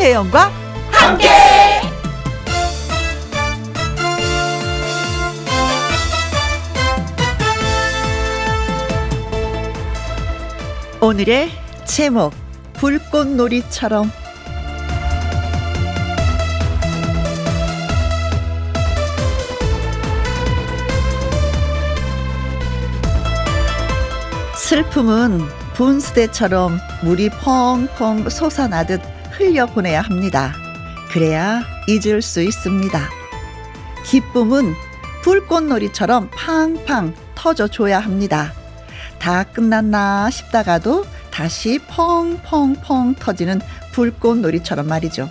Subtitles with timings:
[0.00, 0.50] 김혜영과
[0.90, 1.28] 함께.
[11.02, 11.50] 오늘의
[11.84, 12.32] 제목
[12.72, 14.10] 불꽃놀이처럼
[24.56, 25.40] 슬픔은
[25.74, 30.52] 분수대처럼 물이 펑펑 솟아나듯 흘려 보내야 합니다.
[31.10, 33.00] 그래야 잊을 수 있습니다.
[34.04, 34.74] 기쁨은
[35.22, 38.52] 불꽃놀이처럼 팡팡 터져줘야 합니다.
[39.18, 45.30] 다 끝났나 싶다가도 다시 펑펑펑 터지는 불꽃놀이처럼 말이죠.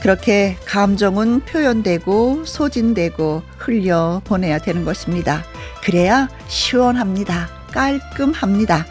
[0.00, 5.44] 그렇게 감정은 표현되고 소진되고 흘려 보내야 되는 것입니다.
[5.84, 7.48] 그래야 시원합니다.
[7.70, 8.86] 깔끔합니다.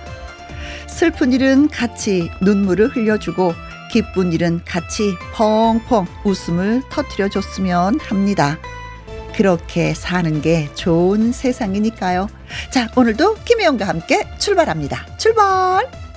[0.87, 3.53] 슬픈 일은 같이 눈물을 흘려주고
[3.89, 8.57] 기쁜 일은 같이 펑펑 웃음을 터트려 줬으면 합니다.
[9.35, 12.27] 그렇게 사는 게 좋은 세상이니까요.
[12.71, 15.05] 자, 오늘도 김혜영과 함께 출발합니다.
[15.17, 16.08] 출발!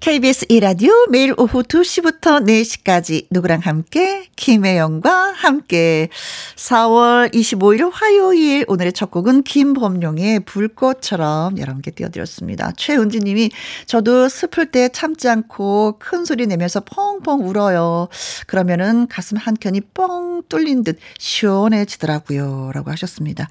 [0.00, 6.08] KBS 이라디오 매일 오후 2시부터 4시까지 누구랑 함께 김혜영과 함께
[6.56, 12.72] 4월 25일 화요일 오늘의 첫 곡은 김범용의 불꽃처럼 여러분께 띄워드렸습니다.
[12.78, 13.50] 최은지 님이
[13.84, 18.08] 저도 슬플 때 참지 않고 큰 소리 내면서 펑펑 울어요.
[18.46, 22.70] 그러면은 가슴 한켠이 뻥 뚫린 듯 시원해지더라고요.
[22.72, 23.48] 라고 하셨습니다.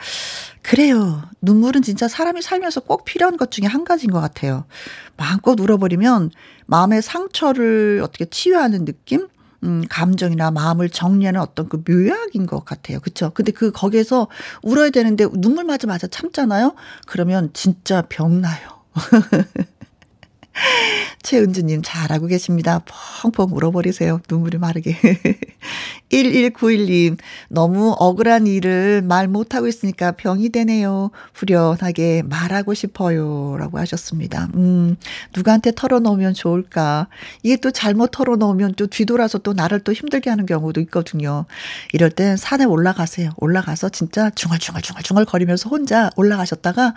[0.64, 1.24] 그래요.
[1.42, 4.66] 눈물은 진짜 사람이 살면서 꼭 필요한 것 중에 한 가지인 것 같아요.
[5.20, 6.32] 마음껏 울어버리면
[6.66, 9.28] 마음의 상처를 어떻게 치유하는 느낌?
[9.64, 13.02] 음, 감정이나 마음을 정리하는 어떤 그 묘약인 것 같아요.
[13.02, 13.32] 그쵸?
[13.34, 14.30] 근데 그, 거기에서
[14.64, 16.76] 울어야 되는데 눈물 맞아맞아 참잖아요?
[17.06, 18.80] 그러면 진짜 병나요.
[21.22, 22.82] 최은주님 잘하고 계십니다.
[23.22, 24.22] 펑펑 울어버리세요.
[24.30, 24.96] 눈물이 마르게.
[26.12, 27.18] 1191님,
[27.50, 31.12] 너무 억울한 일을 말 못하고 있으니까 병이 되네요.
[31.34, 33.56] 후련하게 말하고 싶어요.
[33.58, 34.50] 라고 하셨습니다.
[34.56, 34.96] 음,
[35.36, 37.08] 누구한테 털어놓으면 좋을까.
[37.44, 41.46] 이게 또 잘못 털어놓으면 또 뒤돌아서 또 나를 또 힘들게 하는 경우도 있거든요.
[41.94, 43.32] 이럴 땐 산에 올라가세요.
[43.38, 46.96] 올라가서 진짜 중얼중얼중얼중얼 거리면서 혼자 올라가셨다가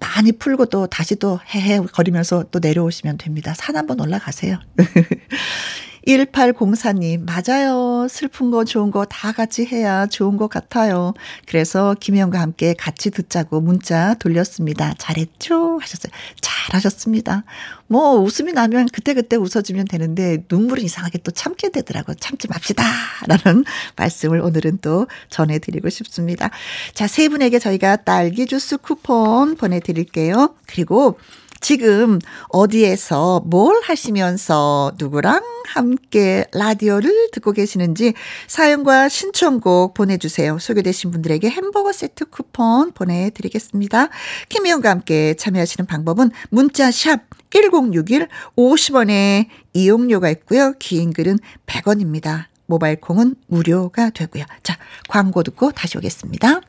[0.00, 3.54] 많이 풀고 또 다시 또 헤헤 거리면서 또 내려오시면 됩니다.
[3.54, 4.58] 산 한번 올라가세요.
[6.06, 8.06] 1804님, 맞아요.
[8.08, 11.14] 슬픈 거 좋은 거 다 같이 해야 좋은 것 같아요.
[11.46, 14.94] 그래서 김혜영과 함께 같이 듣자고 문자 돌렸습니다.
[14.98, 15.78] 잘했죠?
[15.80, 16.12] 하셨어요.
[16.40, 17.44] 잘하셨습니다.
[17.88, 22.14] 뭐, 웃음이 나면 그때그때 웃어주면 되는데, 눈물은 이상하게 또 참게 되더라고요.
[22.20, 22.84] 참지 맙시다.
[23.26, 23.64] 라는
[23.96, 26.50] 말씀을 오늘은 또 전해드리고 싶습니다.
[26.94, 30.54] 자, 세 분에게 저희가 딸기 주스 쿠폰 보내드릴게요.
[30.66, 31.18] 그리고
[31.66, 38.14] 지금 어디에서 뭘 하시면서 누구랑 함께 라디오를 듣고 계시는지
[38.46, 40.60] 사연과 신청곡 보내주세요.
[40.60, 44.10] 소개되신 분들에게 햄버거 세트 쿠폰 보내드리겠습니다.
[44.48, 50.72] 김희영과 함께 참여하시는 방법은 문자 샵 1061 50원에 이용료가 있고요.
[50.78, 52.44] 긴 글은 100원입니다.
[52.66, 54.44] 모바일 콩은 무료가 되고요.
[54.62, 54.78] 자,
[55.08, 56.60] 광고 듣고 다시 오겠습니다.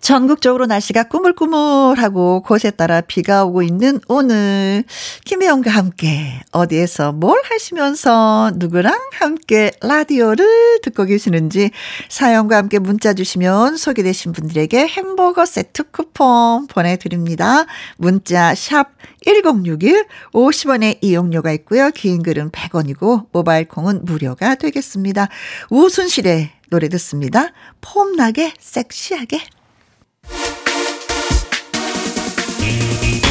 [0.00, 4.84] 전국적으로 날씨가 꾸물꾸물하고 곳에 따라 비가 오고 있는 오늘
[5.24, 11.70] 김혜영과 함께 어디에서 뭘 하시면서 누구랑 함께 라디오를 듣고 계시는지
[12.08, 17.66] 사연과 함께 문자 주시면 소개되신 분들에게 햄버거 세트 쿠폰 보내드립니다.
[17.96, 18.90] 문자 샵
[19.24, 21.90] 1061, 50원의 이용료가 있고요.
[21.90, 25.28] 긴 글은 100원이고 모바일 콩은 무료가 되겠습니다.
[25.70, 27.48] 우순실의 노래 듣습니다.
[27.80, 29.55] 폼나게 섹시하게.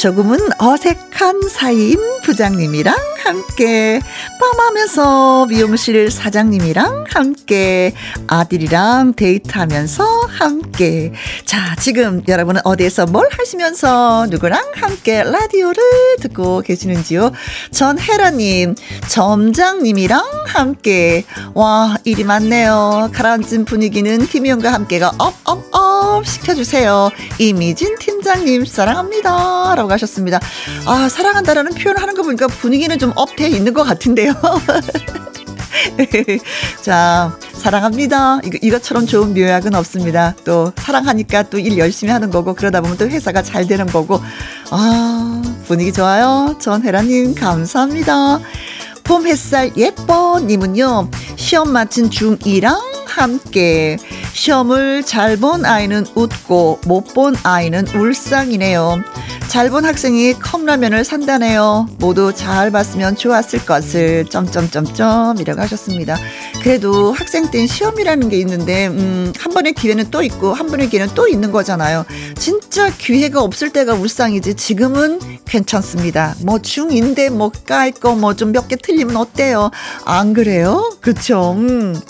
[0.00, 2.96] 조금은 어색한 사이인 부장님이랑
[3.30, 4.00] 함께
[4.40, 7.92] 뻔하면서 미용실 사장님이랑 함께
[8.26, 11.12] 아들이랑 데이트하면서 함께.
[11.44, 15.80] 자 지금 여러분은 어디에서 뭘 하시면서 누구랑 함께 라디오를
[16.20, 17.30] 듣고 계시는지요?
[17.70, 18.74] 전혜라님
[19.06, 21.24] 점장님이랑 함께.
[21.54, 23.10] 와 일이 많네요.
[23.14, 27.10] 가라앉은 분위기는 김희영과 함께가 업업업 시켜주세요.
[27.38, 29.74] 이미진 팀장님 사랑합니다.
[29.76, 30.40] 라고 하셨습니다.
[30.86, 34.32] 아 사랑한다라는 표현을 하는 거 보니까 분위기는 좀 up돼 있는 것 같은데요.
[36.82, 38.40] 자, 사랑합니다.
[38.44, 40.34] 이거, 이것처럼 좋은 묘약은 없습니다.
[40.44, 44.20] 또, 사랑하니까 또 일 열심히 하는 거고, 그러다 보면 또 회사가 잘 되는 거고.
[44.70, 46.56] 아, 분위기 좋아요.
[46.58, 48.40] 전혜라님, 감사합니다.
[49.04, 53.98] 봄 햇살 예뻐님은요, 시험 마친 중2랑 함께
[54.32, 59.02] 시험을 잘 본 아이는 웃고 못 본 아이는 울상이네요.
[59.50, 61.88] 잘 본 학생이 컵라면을 산다네요.
[61.98, 66.16] 모두 잘 봤으면 좋았을 것을 점점점점이라고 하셨습니다.
[66.62, 71.14] 그래도 학생 땐 시험이라는 게 있는데 음, 한 번의 기회는 또 있고 한 번의 기회는
[71.14, 72.04] 또 있는 거잖아요.
[72.38, 76.36] 진짜 기회가 없을 때가 울상이지 지금은 괜찮습니다.
[76.42, 79.72] 뭐 중인데 뭐 깔 거 뭐 좀 몇 개 틀리면 어때요?
[80.04, 80.96] 안 그래요?
[81.00, 81.54] 그쵸?
[81.58, 82.00] 음.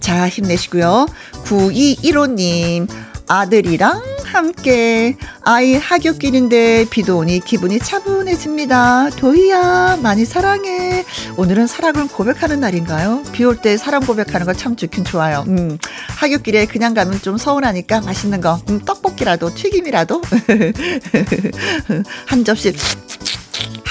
[0.00, 1.06] 자, 힘내시고요.
[1.44, 2.88] 9215님,
[3.32, 9.08] 아들이랑 함께 아이 하굣길인데 비도 오니 기분이 차분해집니다.
[9.16, 11.04] 도희야 많이 사랑해.
[11.36, 13.22] 오늘은 사랑을 고백하는 날인가요?
[13.32, 15.44] 비 올 때 사랑 고백하는 거 참 좋긴 좋아요.
[15.48, 15.78] 음,
[16.18, 20.20] 하굣길에 그냥 가면 좀 서운하니까 맛있는 거 음, 떡볶이라도 튀김이라도
[22.26, 22.72] 한 접시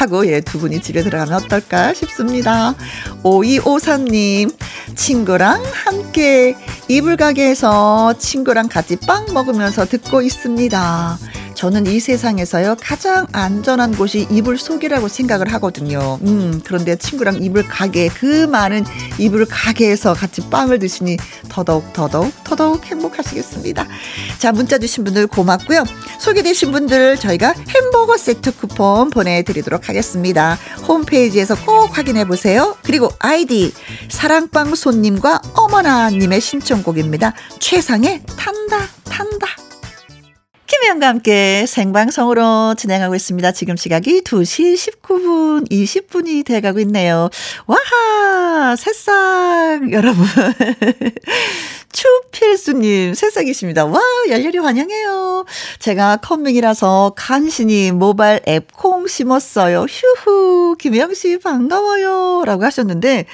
[0.02, 2.74] 하고 예, 두 분이 집에 들어가면 어떨까 싶습니다.
[3.24, 4.54] 5253님,
[4.96, 6.56] 친구랑 함께
[6.88, 11.18] 이불 가게에서 친구랑 같이 빵 먹으면서 듣고 있습니다.
[11.62, 16.18] 저는 이 세상에서요 가장 안전한 곳이 이불 속이라고 생각을 하거든요.
[16.24, 18.84] 음, 그런데 친구랑 이불 가게 그 많은
[19.20, 21.18] 이불 가게에서 같이 빵을 드시니
[21.50, 23.86] 더더욱 더더욱 더더욱 행복하시겠습니다.
[24.40, 25.84] 자 문자 주신 분들 고맙고요.
[26.20, 30.58] 소개되신 분들 저희가 햄버거 세트 쿠폰 보내드리도록 하겠습니다.
[30.88, 32.76] 홈페이지에서 꼭 확인해 보세요.
[32.82, 33.72] 그리고 아이디
[34.10, 37.36] 사랑빵 손님과 어머나님의 신청곡입니다.
[37.60, 39.61] 최상의 탄다 탄다.
[40.72, 43.52] 김혜영과 함께 생방송으로 진행하고 있습니다.
[43.52, 47.30] 지금 시각이 2시 19분, 20분이 돼가고 있네요.
[47.68, 48.78] 와하!
[48.78, 50.26] 새싹, 여러분.
[51.92, 53.86] 추필수님, 새싹이십니다.
[53.86, 54.00] 와,
[54.30, 55.46] 열렬히 환영해요.
[55.80, 59.82] 제가 컴밍이라서 간신히 모바일 앱 콩 심었어요.
[59.82, 62.44] 휴후, 김혜영씨 반가워요.
[62.46, 63.26] 라고 하셨는데,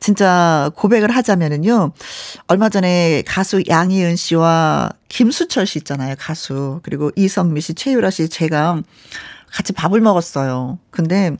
[0.00, 1.92] 진짜 고백을 하자면은요,
[2.48, 6.14] 얼마 전에 가수 양희은 씨와 김수철 씨 있잖아요.
[6.18, 6.80] 가수.
[6.82, 8.82] 그리고 이성미 씨, 최유라 씨, 제가
[9.52, 10.78] 같이 밥을 먹었어요.
[10.90, 11.36] 근데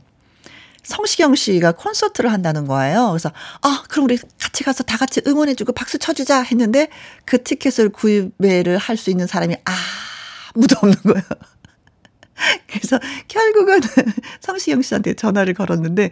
[0.87, 3.09] 성시경 씨가 콘서트를 한다는 거예요.
[3.09, 3.31] 그래서
[3.61, 6.87] 아 그럼 우리 같이 가서 다 같이 응원해주고 박수 쳐주자 했는데
[7.25, 9.55] 그 티켓을 구매를 할 수 있는 사람이
[10.55, 11.23] 아무도 없는 거예요.
[12.67, 13.79] 그래서 결국은
[14.41, 16.11] 성시경 씨한테 전화를 걸었는데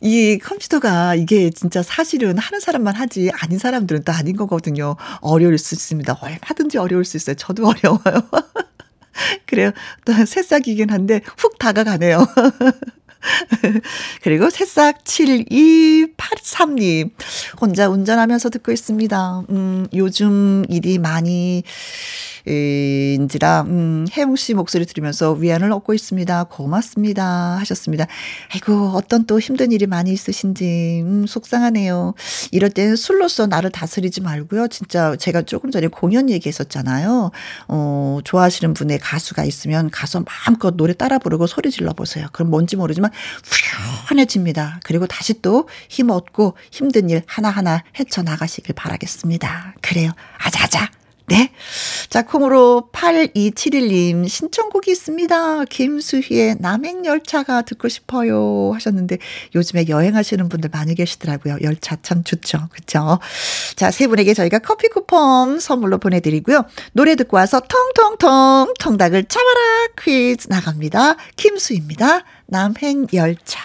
[0.00, 4.96] 이 컴퓨터가 이게 진짜 사실은 하는 사람만 하지 아닌 사람들은 또 아닌 거거든요.
[5.20, 6.18] 어려울 수 있습니다.
[6.20, 7.36] 얼마든지 어려울 수 있어요.
[7.36, 8.28] 저도 어려워요.
[9.46, 9.72] 그래요.
[10.04, 12.26] 또 새싹이긴 한데 훅 다가가네요.
[14.22, 17.10] 그리고 새싹 7283님.
[17.60, 19.44] 혼자 운전하면서 듣고 있습니다.
[19.50, 21.62] 음, 요즘 일이 많이
[22.46, 26.44] 인지라 음, 혜웅 씨 목소리 들으면서 위안을 얻고 있습니다.
[26.44, 27.56] 고맙습니다.
[27.58, 28.06] 하셨습니다.
[28.54, 32.14] 아이고 어떤 또 힘든 일이 많이 있으신지 음, 속상하네요.
[32.50, 34.68] 이럴 때는 술로서 나를 다스리지 말고요.
[34.68, 37.30] 진짜 제가 조금 전에 공연 얘기했었잖아요.
[37.68, 42.26] 어, 좋아하시는 분의 가수가 있으면 가서 마음껏 노래 따라 부르고 소리 질러 보세요.
[42.32, 43.07] 그럼 뭔지 모르지만
[44.08, 44.80] 후련해집니다.
[44.84, 49.74] 그리고 다시 또 힘 얻고 힘든 일 하나하나 헤쳐나가시길 바라겠습니다.
[49.80, 50.10] 그래요.
[50.38, 50.90] 아자아자.
[51.26, 51.52] 네.
[52.08, 55.66] 자, 콩으로 8271님 신청곡이 있습니다.
[55.66, 59.18] 김수희의 남행열차가 듣고 싶어요 하셨는데
[59.54, 61.58] 요즘에 여행하시는 분들 많이 계시더라고요.
[61.60, 62.68] 열차 참 좋죠.
[62.72, 63.18] 그쵸?
[63.76, 66.64] 자, 세 분에게 저희가 커피 쿠폰 선물로 보내드리고요.
[66.92, 69.60] 노래 듣고 와서 통통통 통닭을 잡아라
[70.00, 71.16] 퀴즈 나갑니다.
[71.36, 72.24] 김수희입니다.
[72.50, 73.60] 남행 열차.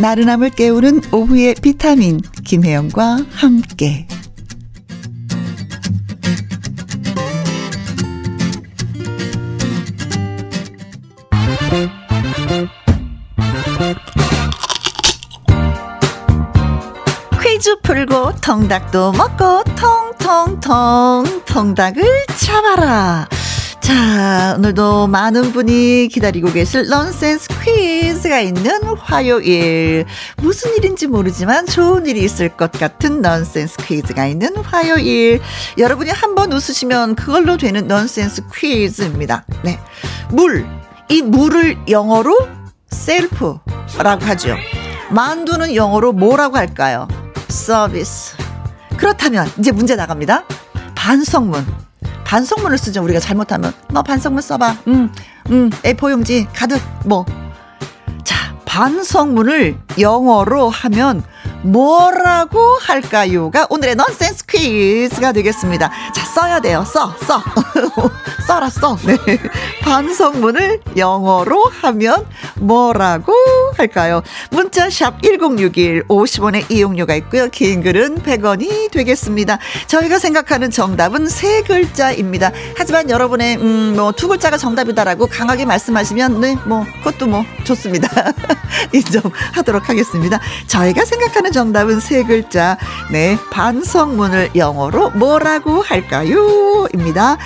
[0.00, 4.08] 나른함을 깨우는 오후의 비타민 김혜영과 함께
[18.00, 22.02] 풀고 통닭도 먹고 통통통 통닭을
[22.38, 23.28] 잡아라
[23.80, 30.06] 자, 오늘도 많은 분이 기다리고 계실 넌센스 퀴즈가 있는 화요일.
[30.36, 35.40] 무슨 일인지 모르지만 좋은 일이 있을 것 같은 넌센스 퀴즈가 있는 화요일.
[35.76, 39.44] 여러분이 한 번 웃으시면 그걸로 되는 넌센스 퀴즈입니다.
[39.64, 39.80] 네.
[40.30, 40.66] 물.
[41.08, 42.38] 이 물을 영어로
[42.90, 44.56] 셀프라고 하죠.
[45.10, 47.08] 만두는 영어로 뭐라고 할까요?
[47.50, 48.36] 서비스.
[48.96, 50.44] 그렇다면 이제 문제 나갑니다.
[50.94, 51.66] 반성문.
[52.24, 53.02] 반성문을 쓰죠.
[53.02, 53.72] 우리가 잘못하면.
[53.90, 54.76] 너 반성문 써봐.
[54.88, 55.12] 음,
[55.50, 57.26] 음, A4용지 가득, 뭐.
[58.24, 61.24] 자, 반성문을 영어로 하면
[61.62, 65.90] 뭐라고 할까요?가 오늘의 넌센스 퀴즈가 되겠습니다.
[66.14, 66.84] 자, 써야 돼요.
[66.84, 67.42] 써, 써.
[68.46, 68.96] 써라, 써.
[69.04, 69.16] 네.
[69.82, 72.26] 반성문을 영어로 하면
[72.56, 73.34] 뭐라고
[73.80, 74.22] 할까요?
[74.50, 77.48] 문자 샵 1061 50원의 이용료가 있고요.
[77.48, 79.58] 긴 글은 100원이 되겠습니다.
[79.86, 82.52] 저희가 생각하는 정답은 세 글자입니다.
[82.76, 88.08] 하지만 여러분의, 음, 뭐, 두 글자가 정답이다라고 강하게 말씀하시면, 네, 뭐, 그것도 뭐, 좋습니다.
[88.92, 90.40] 인정하도록 하겠습니다.
[90.66, 92.76] 저희가 생각하는 정답은 세 글자.
[93.10, 93.36] 네.
[93.50, 96.86] 반성문을 영어로 뭐라고 할까요?
[96.94, 97.36] 입니다.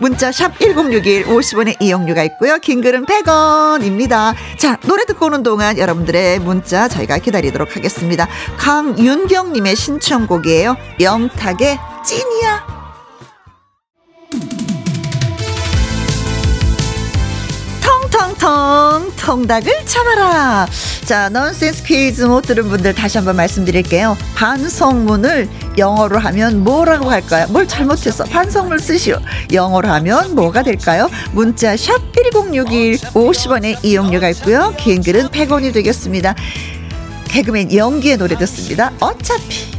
[0.00, 2.58] 문자 샵 1061 50원의 이용료가 있고요.
[2.58, 4.34] 긴 글은 100원입니다.
[4.58, 8.26] 자, 노래 듣고 오는 동안 여러분들의 문자 저희가 기다리도록 하겠습니다.
[8.58, 10.76] 강윤경님의 신청곡이에요.
[11.00, 12.77] 영탁의 찐이야.
[18.18, 20.66] 텅텅 통닭을 참아라.
[21.04, 24.16] 자, 넌센스 퀴즈 못 들은 분들 다시 한번 말씀드릴게요.
[24.34, 25.48] 반성문을
[25.78, 27.46] 영어로 하면 뭐라고 할까요?
[27.50, 28.24] 뭘 잘못했어?
[28.24, 29.20] 반성문 쓰시오.
[29.52, 31.08] 영어로 하면 뭐가 될까요?
[31.32, 34.74] 문자 샵 1061 50원의 이용료가 있고요.
[34.76, 36.34] 긴 글은 100원이 되겠습니다.
[37.28, 38.92] 개그맨 연기의 노래 듣습니다.
[38.98, 39.70] 어차피.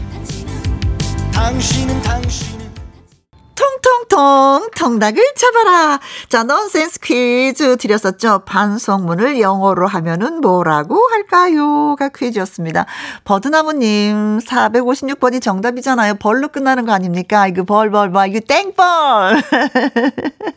[1.34, 2.59] 당신은 당신.
[3.82, 6.00] 통통통 통닭을 잡아라.
[6.28, 8.44] 자, 넌센스 퀴즈 드렸었죠.
[8.46, 12.86] 반성문을 영어로 하면은 뭐라고 할까요?가 퀴즈였습니다.
[13.24, 16.16] 버드나무님 456번이 정답이잖아요.
[16.16, 17.48] 벌로 끝나는 거 아닙니까?
[17.48, 19.42] 이거 벌벌벌 이거 땡벌.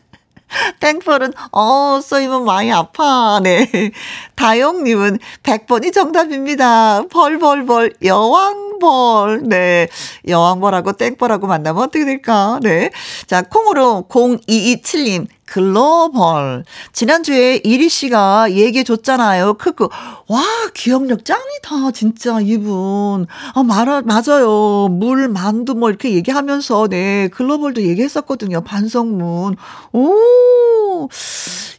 [0.81, 3.41] 땡벌은, 어, 써이면 많이 아파.
[3.43, 3.69] 네.
[4.37, 7.05] 다용님은 100번이 정답입니다.
[7.11, 9.43] 벌벌벌, 여왕벌.
[9.45, 9.89] 네.
[10.27, 12.59] 여왕벌하고 땡벌하고 만나면 어떻게 될까?
[12.63, 12.91] 네.
[13.27, 15.27] 자, 콩으로 0227님.
[15.53, 16.65] 글로벌.
[16.95, 19.55] 지난주에 이리 씨가 얘기해 줬잖아요.
[19.55, 19.87] 크크.
[20.29, 20.43] 와,
[20.73, 21.91] 기억력 짱이다.
[21.93, 23.27] 진짜 이분.
[23.55, 24.89] 아, 말아, 맞아요.
[24.89, 27.29] 물, 만두 뭐 이렇게 얘기하면서, 네.
[27.29, 28.63] 글로벌도 얘기했었거든요.
[28.63, 29.57] 반성문.
[29.93, 31.09] 오!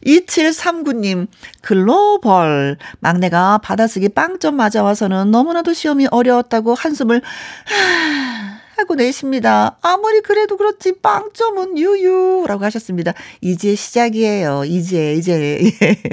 [0.06, 1.26] 2739님,
[1.60, 2.78] 글로벌.
[3.00, 7.22] 막내가 받아쓰기 빵점 맞아와서는 너무나도 시험이 어려웠다고 한숨을,
[7.64, 9.76] 하, 하고 내십니다.
[9.82, 13.12] 아무리 그래도 그렇지 빵점은 유유라고 하셨습니다.
[13.40, 14.64] 이제 시작이에요.
[14.64, 15.60] 이제 이제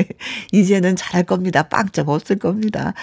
[0.52, 1.64] 이제는 잘할 겁니다.
[1.64, 2.94] 빵점 없을 겁니다.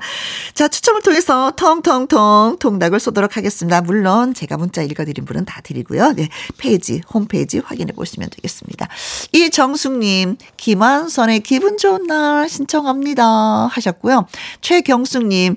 [0.53, 3.79] 자, 추첨을 통해서 텅텅텅 통닭을 쏘도록 하겠습니다.
[3.81, 6.13] 물론 제가 문자 읽어드린 분은 다 드리고요.
[6.17, 6.27] 네,
[6.57, 8.89] 페이지, 홈페이지 확인해 보시면 되겠습니다.
[9.31, 13.67] 이정숙님, 김한선의 기분 좋은 날 신청합니다.
[13.67, 14.27] 하셨고요.
[14.59, 15.55] 최경숙님,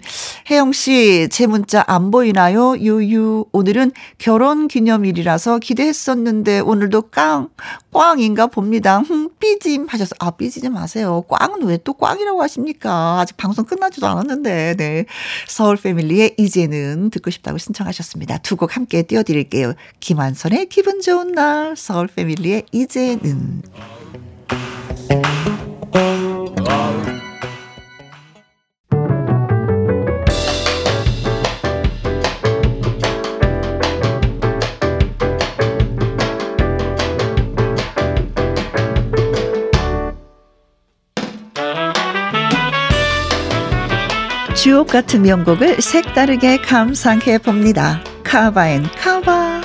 [0.50, 2.76] 혜영씨, 제 문자 안 보이나요?
[2.78, 3.46] 유유.
[3.50, 7.48] 오늘은 결혼 기념일이라서 기대했었는데 오늘도 깡,
[7.92, 8.98] 꽝인가 봅니다.
[9.00, 11.22] 흠, 삐짐 하셔서, 아, 삐지지 마세요.
[11.28, 13.20] 꽝은 왜 또 꽝이라고 하십니까?
[13.20, 15.04] 아직 방송 끝나지도 않았는데, 네.
[15.48, 18.38] 서울 패밀리의 이제는 듣고 싶다고 신청하셨습니다.
[18.38, 19.72] 두 곡 함께 띄워드릴게요.
[20.00, 23.62] 김한선의 기분 좋은 날, 서울 패밀리의 이제는.
[44.60, 48.04] 주옥 같은 명곡을 색다르게 감상해 봅니다.
[48.22, 49.62] 카바앤 카바.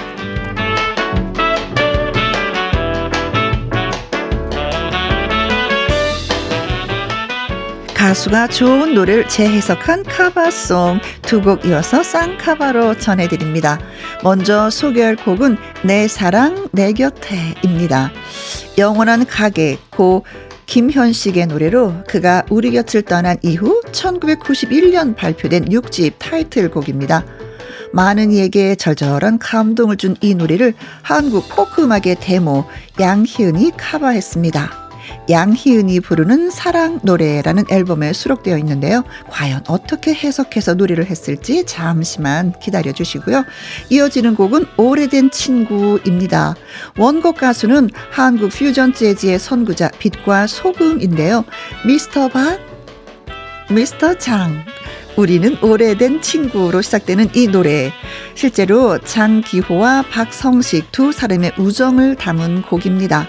[7.94, 13.80] 가수가 좋은 노래를 재해석한 카바송 두 곡 이어서 쌍카바로 전해드립니다.
[14.24, 18.12] 먼저 소개할 곡은 내 사랑 내 곁에입니다.
[18.78, 20.24] 영원한 가게 고
[20.66, 27.26] 김현식의 노래로 그가 우리 곁을 떠난 이후 1991년 발표된 6집 타이틀곡입니다.
[27.94, 32.66] 많은 이에게 절절한 감동을 준 이 노래를 한국 포크 음악의 데모
[33.00, 34.85] 양희은이 카바했습니다.
[35.30, 39.04] 양희은이 부르는 사랑 노래라는 앨범에 수록되어 있는데요.
[39.30, 43.44] 과연 어떻게 해석해서 노래를 했을지 잠시만 기다려 주시고요.
[43.90, 46.56] 이어지는 곡은 오래된 친구입니다.
[46.98, 51.46] 원곡 가수는 한국 퓨전 재즈의 선구자 빛과 소금인데요.
[51.86, 52.60] 미스터 박,
[53.70, 54.64] 미스터 장,
[55.18, 57.92] 우리는 오래된 친구로 시작되는 이 노래.
[58.36, 63.28] 실제로 장기호와 박성식 두 사람의 우정을 담은 곡입니다.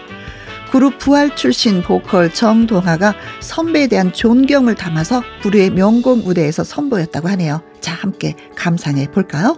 [0.70, 7.62] 그룹 부활 출신 보컬 정동아가 선배에 대한 존경을 담아서 부류의 명곡 무대에서 선보였다고 하네요.
[7.80, 9.56] 자, 함께 감상해 볼까요?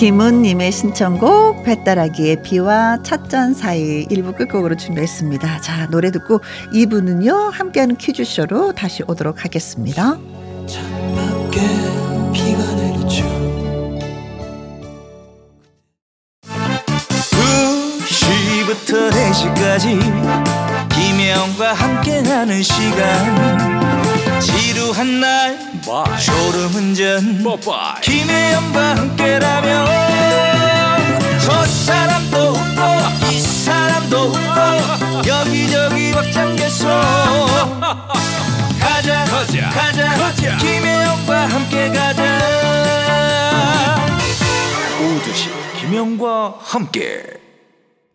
[0.00, 5.60] 김은님의 신청곡 배따라기의 비와 찻잔 사이 1부 끝곡으로 준비했습니다.
[5.60, 6.38] 자 노래 듣고
[6.72, 10.16] 2부는요 함께하는 퀴즈쇼로 다시 오도록 하겠습니다.
[10.66, 10.99] 창
[11.50, 11.60] 밖에
[12.32, 13.24] 비가 내리죠.
[18.06, 19.98] 2시부터 4시까지
[20.90, 24.40] 김혜영과 함께하는 시간.
[24.40, 25.58] 지루한 날
[26.24, 27.42] 졸음운전.
[28.02, 29.86] 김혜영과 함께라면
[31.40, 36.88] 저 사람도 웃고 이 사람도 웃고 여기저기 벅장개소
[39.00, 40.56] 가자 가자 가자, 가자.
[40.58, 42.38] 김혜영과 함께 가자
[45.00, 45.48] 오두시
[45.80, 47.24] 김혜영과 함께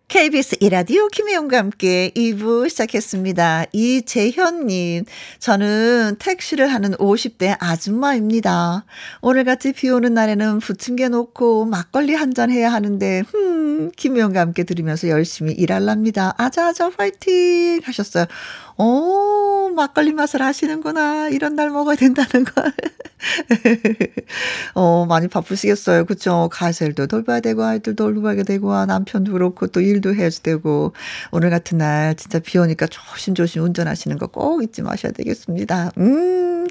[0.08, 3.66] KBS 이라디오 김혜영과 함께 2부 시작했습니다.
[3.74, 5.04] 이재현님,
[5.40, 8.86] 저는 택시를 하는 50대 아줌마입니다.
[9.22, 15.10] 오늘같이 비 오는 날에는 부침개 놓고 막걸리 한 잔 해야 하는데, 흠, 김혜영과 함께 들으면서
[15.10, 16.34] 열심히 일할랍니다.
[16.38, 17.82] 아자아자 화이팅!
[17.84, 18.26] 하셨어요.
[18.78, 21.30] 오, 막걸리 맛을 아시는구나.
[21.30, 22.74] 이런 날 먹어야 된다는 걸.
[24.76, 26.06] 어, 많이 바쁘시겠어요.
[26.06, 26.50] 그쵸?
[26.52, 30.94] 가셀도 돌봐야 되고, 아이들도 돌봐야 되고, 남편도 그렇고, 또 일도 해야 되고.
[31.32, 35.92] 오늘 같은 날 진짜 비 오니까 조심조심 운전하시는 거 꼭 잊지 마셔야 되겠습니다.
[35.98, 36.68] 음.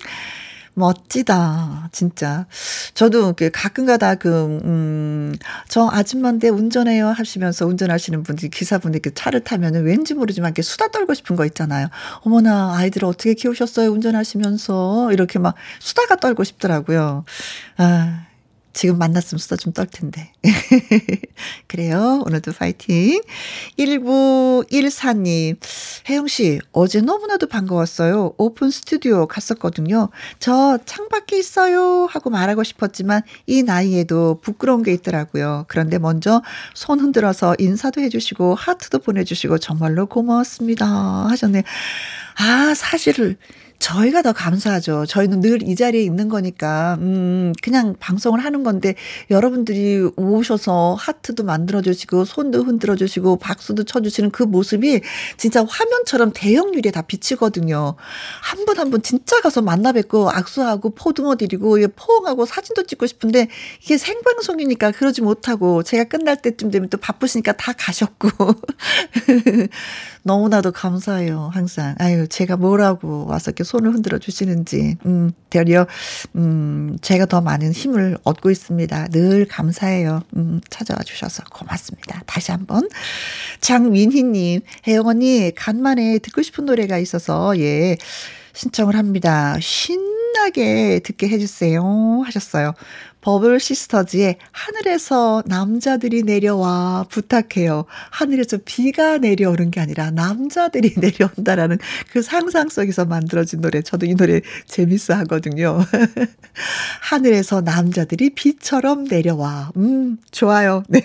[0.75, 1.89] 멋지다.
[1.93, 2.47] 진짜.
[2.95, 5.35] 저도 가끔 가다 그, 음,
[5.69, 11.15] 저 아줌마인데 운전해요 하시면서 운전하시는 분들이 기사분들 이 차를 타면은 왠지 모르지만 이렇게 수다 떨고
[11.15, 11.89] 싶은 거 있잖아요.
[12.23, 13.91] 어머나, 아이들을 어떻게 키우셨어요?
[13.91, 15.13] 운전하시면서.
[15.13, 17.25] 이렇게 막 수다가 떨고 싶더라고요.
[17.77, 18.24] 아,
[18.75, 20.33] 지금 만났으면 수다 좀 떨 텐데.
[21.67, 22.23] 그래요.
[22.27, 23.21] 오늘도 파이팅.
[23.79, 25.57] 1914님.
[26.09, 28.35] 혜영씨, 어제 너무나도 반가웠어요.
[28.37, 30.11] 오픈 스튜디오 갔었거든요.
[30.39, 32.07] 저 창밖에 있어요.
[32.07, 35.65] 하고 말하고 싶었지만 이 나이에도 부끄러운 게 있더라고요.
[35.69, 36.43] 그런데 먼저
[36.75, 40.87] 손 흔들어서 인사도 해주시고 하트도 보내주시고 정말로 고마웠습니다.
[40.87, 41.65] 하셨네.
[42.39, 43.37] 아, 사실을.
[43.85, 45.05] 저희가 더 감사하죠.
[45.07, 48.95] 저희는 늘 이 자리에 있는 거니까, 음, 그냥 방송을 하는 건데,
[49.31, 55.01] 여러분들이 오셔서 하트도 만들어주시고, 손도 흔들어주시고, 박수도 쳐주시는 그 모습이
[55.37, 57.95] 진짜 화면처럼 대형률에 다 비치거든요.
[58.43, 63.49] 한 분 한분 진짜 가서 만나 뵙고, 악수하고, 포등어 드리고, 포옹하고 사진도 찍고 싶은데,
[63.83, 68.29] 이게 생방송이니까 그러지 못하고, 제가 끝날 때쯤 되면 또 바쁘시니까 다 가셨고.
[70.25, 71.95] 너무나도 감사해요, 항상.
[71.99, 75.87] 아유, 제가 뭐라고 와서 이렇게 손을 흔들어 주시는지, 음, 되려,
[76.35, 79.09] 음, 제가 더 많은 힘을 얻고 있습니다.
[79.09, 80.23] 늘 감사해요.
[80.37, 82.23] 음, 찾아와 주셔서 고맙습니다.
[82.27, 82.89] 다시 한번.
[83.61, 87.99] 장민희님, 혜영 언니, 간만에 듣고 싶은 노래가 있어서, 예,
[88.55, 89.59] 신청을 합니다.
[89.61, 92.23] 신나게 듣게 해주세요.
[92.25, 92.73] 하셨어요.
[93.25, 97.87] 버블 시스터즈의 하늘에서 남자들이 내려와 부탁해요.
[98.11, 101.79] 하늘에서 비가 내려오는 게 아니라 남자들이 내려온다라는
[102.13, 103.81] 그 상상 속에서 만들어진 노래.
[103.81, 105.79] 저도 이 노래 재밌어 하거든요.
[107.01, 109.71] 하늘에서 남자들이 비처럼 내려와.
[109.79, 110.83] 음, 좋아요.
[110.91, 111.01] 네.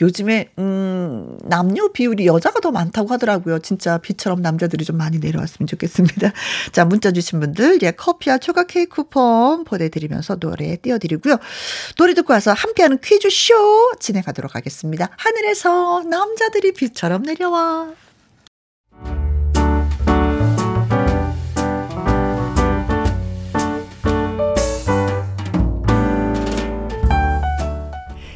[0.00, 3.58] 요즘에, 음, 남녀 비율이 여자가 더 많다고 하더라고요.
[3.58, 6.32] 진짜 비처럼 남자들이 좀 많이 내려왔으면 좋겠습니다.
[6.72, 11.38] 자, 문자 주신 분들, 예, 커피와 초각 케이크 쿠폰 보내드리면서 노래 띄워드리고 드리고요.
[11.96, 15.10] 노래 듣고 와서 함께하는 퀴즈쇼 진행하도록 하겠습니다.
[15.16, 17.92] 하늘에서 남자들이 빛처럼 내려와.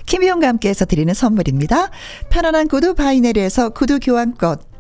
[0.07, 1.91] 김희용과 함께해서 드리는 선물입니다.
[2.29, 4.72] 편안한 구두 바이네리에서 구두 교환권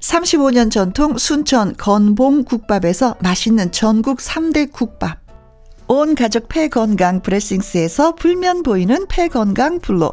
[0.00, 5.18] 35년 전통 순천 건봉 국밥에서 맛있는 전국 3대 국밥.
[5.88, 10.12] 온 가족 폐건강 브레싱스에서 불면 보이는 폐건강 블로.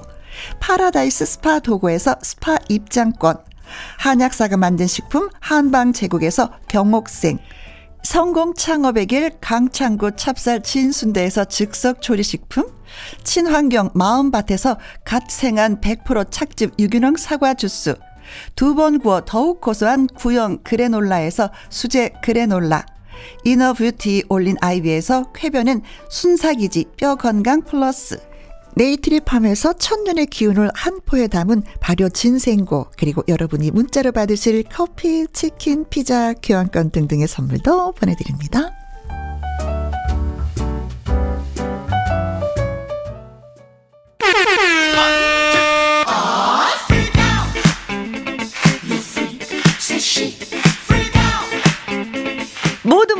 [0.60, 3.38] 파라다이스 스파 도고에서 스파 입장권.
[4.00, 7.40] 한약사가 만든 식품 한방 제국에서 경옥생.
[8.04, 12.68] 성공 창업의 길 강창구 찹쌀 진순대에서 즉석 조리식품.
[13.24, 17.96] 친환경 마음밭에서 갓 생산한 100% 착즙 유기농 사과 주스
[18.56, 22.86] 두 번 구워 더욱 고소한 구형 그래놀라에서 수제 그래놀라.
[23.46, 28.20] inner beauty 올린 아이비에서 쾌변은 순사기지 뼈 건강 플러스.
[28.76, 32.88] 네이트리팜에서 천년의 기운을 한 포에 담은 발효 진생고.
[32.98, 38.83] 그리고 여러분이 문자로 받으실 커피, 치킨, 피자, 교환권 등등의 선물도 보내드립니다.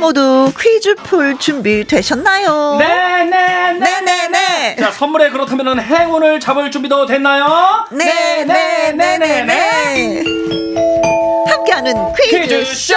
[0.04, 2.76] 모두 퀴즈 풀 준비 되셨나요?
[2.78, 4.76] 네, 네, 네, 네, 네.
[4.76, 7.86] 자, 선물에 그렇다면 행운을 잡을 준비도 됐나요?
[7.90, 10.24] 네, 네, 네, 네, 네.
[11.48, 12.94] 함께하는 퀴즈 퀴즈 쇼.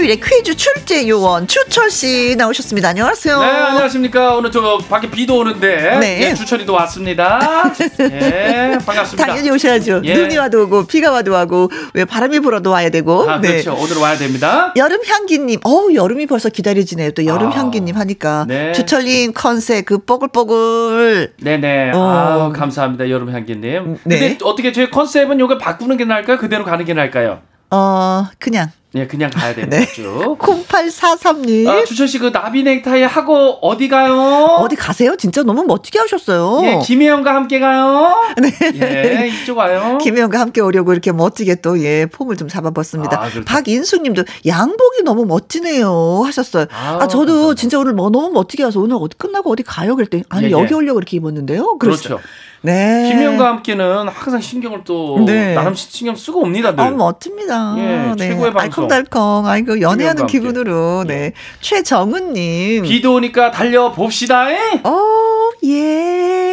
[0.00, 2.88] 화요일에 퀴즈 출제 요원 추철 씨 나오셨습니다.
[2.88, 3.40] 안녕하세요.
[3.40, 4.34] 네, 안녕하십니까.
[4.34, 6.20] 오늘 저 밖에 비도 오는데 네.
[6.22, 7.70] 예, 주철이도 왔습니다.
[8.00, 9.26] 예, 반갑습니다.
[9.26, 10.02] 당연히 오셔야죠.
[10.04, 10.14] 예.
[10.14, 13.28] 눈이 와도 오고 비가 와도 와고 왜 바람이 불어도 와야 되고.
[13.30, 13.62] 아, 네.
[13.62, 13.76] 그렇죠.
[13.78, 14.72] 오늘 와야 됩니다.
[14.76, 17.10] 여름 향기님, 어우 여름이 벌써 기다려지네요.
[17.12, 18.72] 또 여름 아, 향기님 하니까 네.
[18.72, 21.34] 주철님 컨셉 그 뽀글뽀글.
[21.42, 21.92] 네네.
[21.94, 22.50] 어.
[22.52, 23.10] 아 감사합니다.
[23.10, 23.98] 여름 향기님.
[24.04, 24.18] 네.
[24.18, 26.38] 근데 어떻게 저희 컨셉은 요거 바꾸는 게 나을까요?
[26.38, 27.40] 그대로 가는 게 나을까요?
[27.70, 29.78] 어 그냥 예, 그냥 가야 됩니다.
[29.78, 29.86] 네.
[29.86, 30.36] 쭉.
[30.40, 34.14] 0843님 아, 주철 씨그 나비 넥타이 하고 어디 가요?
[34.58, 35.14] 어디 가세요?
[35.16, 36.60] 진짜 너무 멋지게 하셨어요.
[36.64, 38.16] 예, 김혜영과 함께 가요.
[38.36, 38.50] 네.
[38.74, 39.98] 예, 이쪽 와요.
[40.00, 43.22] 김혜영과 함께 오려고 이렇게 멋지게 또, 예, 폼을 좀 잡아봤습니다.
[43.22, 43.28] 아.
[43.46, 46.22] 박인숙 님도 양복이 너무 멋지네요.
[46.24, 46.66] 하셨어요.
[46.72, 47.54] 아, 아, 저도 감사합니다.
[47.60, 49.94] 진짜 오늘 뭐 너무 멋지게 와서 오늘 어디 끝나고 어디 가요?
[49.94, 50.74] 그랬더니, 아니, 예, 여기 예.
[50.74, 51.78] 오려고 이렇게 입었는데요.
[51.78, 52.18] 그렇죠.
[52.62, 53.08] 네.
[53.10, 55.54] 김혜영과 함께는 항상 신경을 또 네.
[55.54, 56.74] 나름 신경 쓰고 옵니다.
[56.74, 56.84] 늘.
[56.84, 57.74] 아, 멋집니다.
[57.78, 58.79] 예, 최고의 방송.
[58.84, 59.46] 알콩달콩.
[59.46, 60.38] 아이고, 연애하는 김혜영과 함께.
[60.38, 61.04] 기분으로.
[61.06, 61.32] 네.
[61.60, 62.82] 최정은님.
[62.84, 64.46] 비도 오니까 달려 봅시다.
[64.84, 66.49] 어, 예.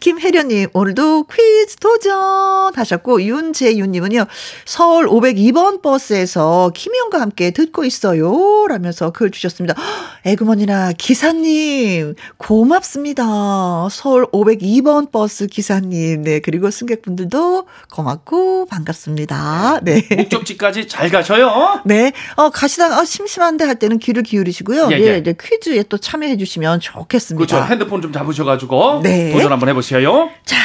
[0.00, 4.26] 김혜련 님, 오늘도 퀴즈 도전 하셨고, 윤재윤 님은요,
[4.64, 8.66] 서울 502번 버스에서 김희영과 함께 듣고 있어요.
[8.68, 9.74] 라면서 글 주셨습니다.
[9.76, 9.84] 헉,
[10.24, 13.88] 에그머니나 기사님, 고맙습니다.
[13.90, 16.40] 서울 502번 버스 기사님, 네.
[16.40, 19.80] 그리고 승객분들도 고맙고 반갑습니다.
[19.82, 20.02] 네.
[20.16, 21.80] 목적지까지 잘 가셔요.
[21.86, 22.12] 네.
[22.36, 24.88] 어, 가시다가 아, 심심한데 할 때는 귀를 기울이시고요.
[24.92, 25.22] 예, 예, 예.
[25.22, 27.46] 네, 퀴즈에 또 참여해 주시면 좋겠습니다.
[27.46, 27.70] 그렇죠.
[27.70, 29.32] 핸드폰 좀 잡으셔 가지고 네.
[29.36, 30.30] 도전 한번 해보세요.
[30.44, 30.56] 자,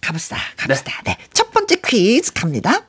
[0.00, 0.36] 가봅시다.
[0.56, 0.92] 가봅시다.
[1.04, 1.16] 네.
[1.32, 2.82] 첫 번째 퀴즈 갑니다.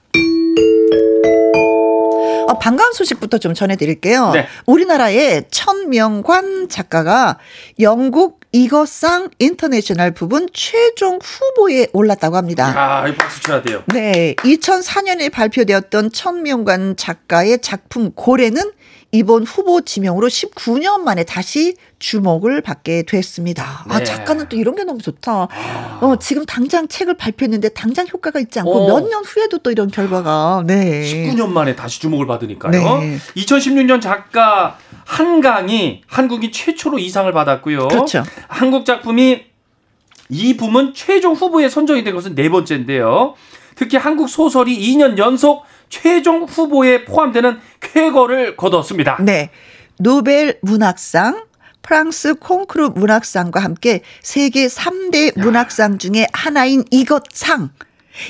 [2.48, 4.32] 어, 반가운 소식부터 좀 전해드릴게요.
[4.32, 4.48] 네.
[4.68, 7.40] 우리나라의 천명관 작가가
[7.80, 12.74] 영국 이거상 인터내셔널 부분 최종 후보에 올랐다고 합니다.
[12.76, 13.84] 아, 이 박수 쳐야 돼요.
[13.88, 18.72] 네, 2004년에 발표되었던 천명관 작가의 작품 고래는
[19.16, 23.86] 이번 후보 지명으로 19년 만에 다시 주목을 받게 됐습니다.
[23.88, 24.04] 아, 네.
[24.04, 25.48] 작가는 또 이런 게 너무 좋다.
[26.02, 28.88] 어, 지금 당장 책을 발표했는데 당장 효과가 있지 않고 어.
[28.88, 31.02] 몇년 후에도 또 이런 결과가, 네.
[31.04, 32.72] 19년 만에 다시 주목을 받으니까요.
[33.00, 33.18] 네.
[33.38, 37.88] 2016년 작가 한강이 한국인 최초로 이상을 받았고요.
[37.88, 38.24] 그렇죠.
[38.48, 39.44] 한국 작품이
[40.30, 43.36] 이 부문 최종 후보에 선정이 된 것은 네 번째인데요.
[43.76, 45.64] 특히 한국 소설이 2년 연속
[46.02, 49.18] 최종 후보에 포함되는 쾌거를 거뒀습니다.
[49.22, 49.50] 네.
[49.98, 51.46] 노벨 문학상,
[51.82, 57.70] 프랑스 콩쿠르 문학상과 함께 세계 3대 문학상 중에 하나인 이것상.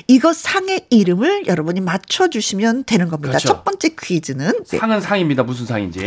[0.08, 3.30] 이것 상의 이름을 여러분이 맞춰주시면 되는 겁니다.
[3.32, 3.48] 그렇죠.
[3.50, 4.78] 첫 번째 퀴즈는 네.
[4.78, 5.44] 상은 상입니다.
[5.44, 6.00] 무슨 상인지?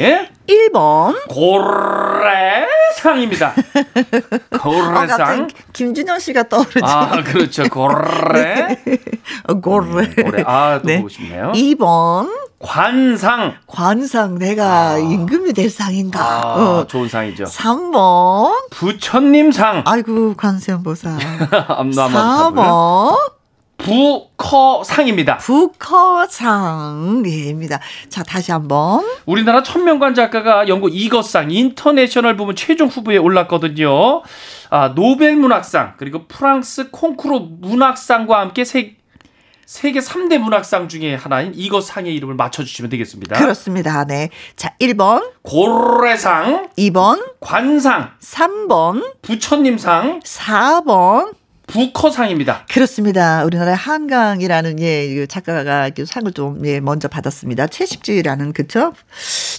[0.47, 1.17] 1번.
[1.29, 3.55] 고래상입니다.
[4.53, 5.07] 어, 고래상.
[5.07, 6.81] 갑자기 김준현 씨가 떠오르지.
[6.83, 7.65] 아, 그렇죠.
[7.69, 8.79] 고래.
[9.49, 10.09] 어, 고래.
[10.15, 10.43] 고래.
[10.47, 10.97] 아, 또 네.
[10.99, 11.53] 보고 싶네요.
[11.55, 12.49] 2번.
[12.59, 13.55] 관상.
[13.67, 14.39] 관상.
[14.39, 14.99] 내가 아.
[14.99, 16.21] 임금이 될 상인가.
[16.21, 16.87] 아, 어.
[16.89, 17.45] 좋은 상이죠.
[17.45, 18.53] 3번.
[18.71, 19.83] 부처님 상.
[19.87, 21.13] 아이고, 관세음보살.
[21.69, 23.28] 암나만 4번.
[23.89, 25.39] 부커상입니다.
[25.39, 26.61] 부커상입니다.
[28.11, 29.05] 자, 다시 한번.
[29.25, 34.23] 우리나라 천명관 작가가 영국 이것상 International 부문 최종 후보에 올랐거든요.
[34.71, 38.97] 아, 노벨 문학상 그리고 프랑스 콩쿠르 문학상과 함께 세,
[39.65, 43.39] 세계 3대 문학상 중에 하나인 이것상의 이름을 맞춰주시면 되겠습니다.
[43.39, 44.05] 그렇습니다.
[44.05, 44.29] 네.
[44.57, 51.38] 자, 1번, 고래상, 2번, 관상, 3번, 부처님상, 4번.
[51.69, 52.67] 부커상입니다.
[52.69, 53.45] 그렇습니다.
[53.45, 57.69] 우리나라의 한강이라는 예, 이 작가가 그 상을 좀 예, 먼저 받았습니다.
[57.69, 58.93] 채식주의라는 그쵸?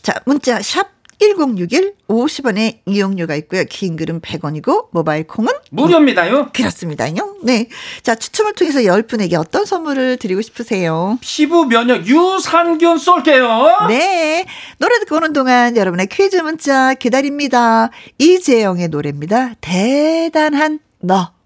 [0.02, 3.66] 자, 문자 샵 1061, 50원의 이용료가 있고요.
[3.70, 6.52] 긴 글은 100원이고 모바일 콩은 무료입니다요.
[6.54, 7.36] 그렇습니다요.
[7.44, 7.68] 네.
[8.04, 11.18] 자, 추첨을 통해서 10분에게 어떤 선물을 드리고 싶으세요?
[11.20, 13.88] 피부 면역 유산균 쏠게요.
[13.90, 14.46] 네.
[14.78, 17.90] 노래 듣고 오는 동안 여러분의 퀴즈 문자 기다립니다.
[18.18, 19.56] 이재영의 노래입니다.
[19.60, 21.39] 대단한 너.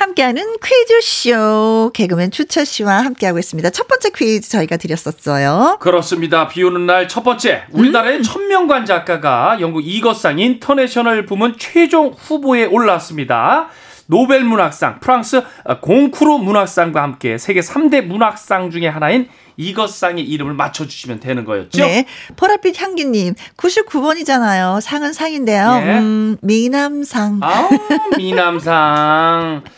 [0.00, 1.90] 함께하는 퀴즈쇼.
[1.92, 3.68] 개그맨 주철 씨와 함께하고 있습니다.
[3.68, 5.76] 첫 번째 퀴즈 저희가 드렸었어요.
[5.80, 6.48] 그렇습니다.
[6.48, 13.68] 비 오는 날 첫 번째 우리나라의 천명관 작가가 영국 이것상 International 부문 최종 후보에 올랐습니다.
[14.06, 15.42] 노벨 문학상, 프랑스
[15.82, 21.84] 공쿠르 문학상과 함께 세계 3대 문학상 중에 하나인 이것상의 이름을 맞춰주시면 되는 거였죠.
[21.84, 22.06] 네.
[22.36, 24.80] 보랏빛 향기님, 99번이잖아요.
[24.80, 25.80] 상은 상인데요.
[25.84, 25.98] 예.
[25.98, 27.40] 음, 미남상.
[27.42, 27.68] 아우
[28.16, 29.62] 미남상.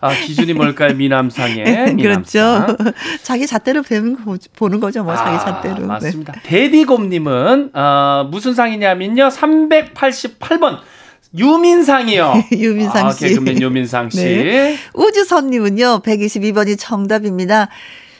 [0.00, 0.94] 아 기준이 뭘까요?
[0.94, 2.66] 미남상의 미남상.
[2.66, 2.94] 그렇죠.
[3.22, 5.02] 자기 잣대로 배우는 거, 보는 거죠.
[5.02, 5.78] 뭐, 자기 아, 잣대로.
[5.78, 5.86] 네.
[5.86, 6.34] 맞습니다.
[6.42, 9.28] 데디곰님은 어, 무슨 상이냐면요.
[9.28, 10.78] 388번
[11.36, 12.44] 유민상이요.
[12.52, 13.28] 유민상 아, 씨.
[13.28, 14.18] 개그맨 유민상 씨.
[14.24, 14.76] 네.
[14.94, 17.68] 우주선님은요, 122번이 정답입니다.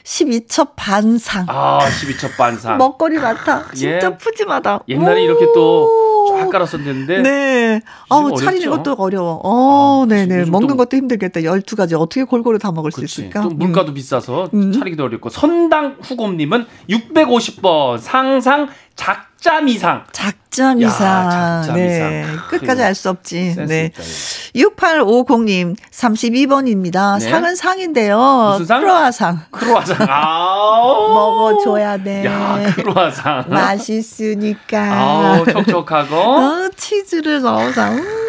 [0.07, 1.47] 12첩 반상.
[1.49, 2.79] 아, 12첩 반상.
[2.79, 3.65] 먹거리 많다.
[3.75, 4.17] 진짜 예.
[4.17, 4.85] 푸짐하다.
[4.89, 5.25] 옛날에 오.
[5.25, 7.81] 이렇게 또쫙 깔았었는데 네.
[8.09, 8.37] 아우?
[8.37, 9.41] 차리는 것도 어려워.
[9.43, 10.45] 어, 아, 네네.
[10.45, 11.41] 먹는 또- 것도 힘들겠다.
[11.41, 12.01] 12가지.
[12.01, 13.23] 어떻게 골고루 다 먹을 수 그렇지.
[13.23, 13.43] 있을까?
[13.43, 14.71] 또 물가도 비싸서 음.
[14.73, 20.05] 차리기도 어렵고 선당 후곰님은 650번 상상 작 자미상.
[20.13, 21.07] 작자미상.
[21.07, 22.11] 야, 작자미상.
[22.11, 22.27] 네.
[22.51, 23.55] 끝까지 이거 알수 없지.
[23.67, 23.87] 네.
[23.87, 24.71] 있다, 이거.
[24.71, 27.19] 6850님, 32번입니다.
[27.19, 27.31] 네.
[27.31, 28.19] 상은 상인데요.
[28.53, 28.81] 무슨 상?
[28.81, 29.41] 크로아상.
[29.53, 29.97] 크로아상.
[30.09, 30.83] 아.
[30.83, 32.25] 먹어줘야 돼.
[32.25, 33.45] 야, 크로아상.
[33.49, 34.79] 맛있으니까.
[34.93, 36.15] 아우, 촉촉하고.
[36.17, 37.91] 어, 치즈를 넣어서.
[37.91, 38.27] 음.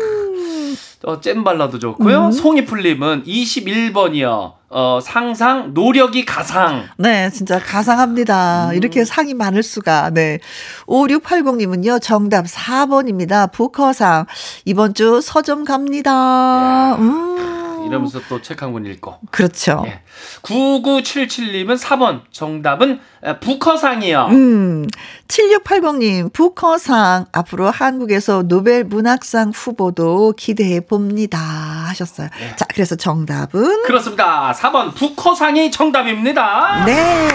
[1.04, 2.32] 어, 잼 발라도 좋고요.
[2.32, 4.54] 송이풀님은 21번이요.
[4.70, 6.86] 어, 상상, 노력이 가상.
[6.98, 8.72] 네, 진짜 가상합니다.
[8.72, 8.76] 음.
[8.76, 10.10] 이렇게 상이 많을 수가.
[10.10, 10.40] 네.
[10.88, 13.52] 5680님은요, 정답 4번입니다.
[13.52, 14.26] 부커상.
[14.66, 16.96] 이번 주 서점 갑니다.
[16.96, 17.47] 음.
[17.88, 19.16] 이러면서 또 책 한 권 읽고.
[19.32, 19.84] 그렇죠.
[19.88, 20.02] 예.
[20.44, 22.22] 9977님은 4번.
[22.32, 24.28] 정답은 에, 부커상이요.
[24.32, 24.88] 음,
[25.28, 31.38] 7680님, 부커상, 앞으로 한국에서 노벨 문학상 후보도 기대해 봅니다.
[31.40, 32.30] 하셨어요.
[32.40, 32.56] 네.
[32.56, 33.84] 자, 그래서 정답은?
[33.84, 34.54] 그렇습니다.
[34.54, 36.84] 4번 부커상이 정답입니다.
[36.86, 37.28] 네.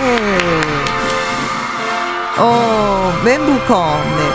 [2.38, 3.74] 어, 맨부커,
[4.16, 4.30] 네.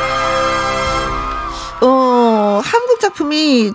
[1.85, 3.71] 어, 한국 작품이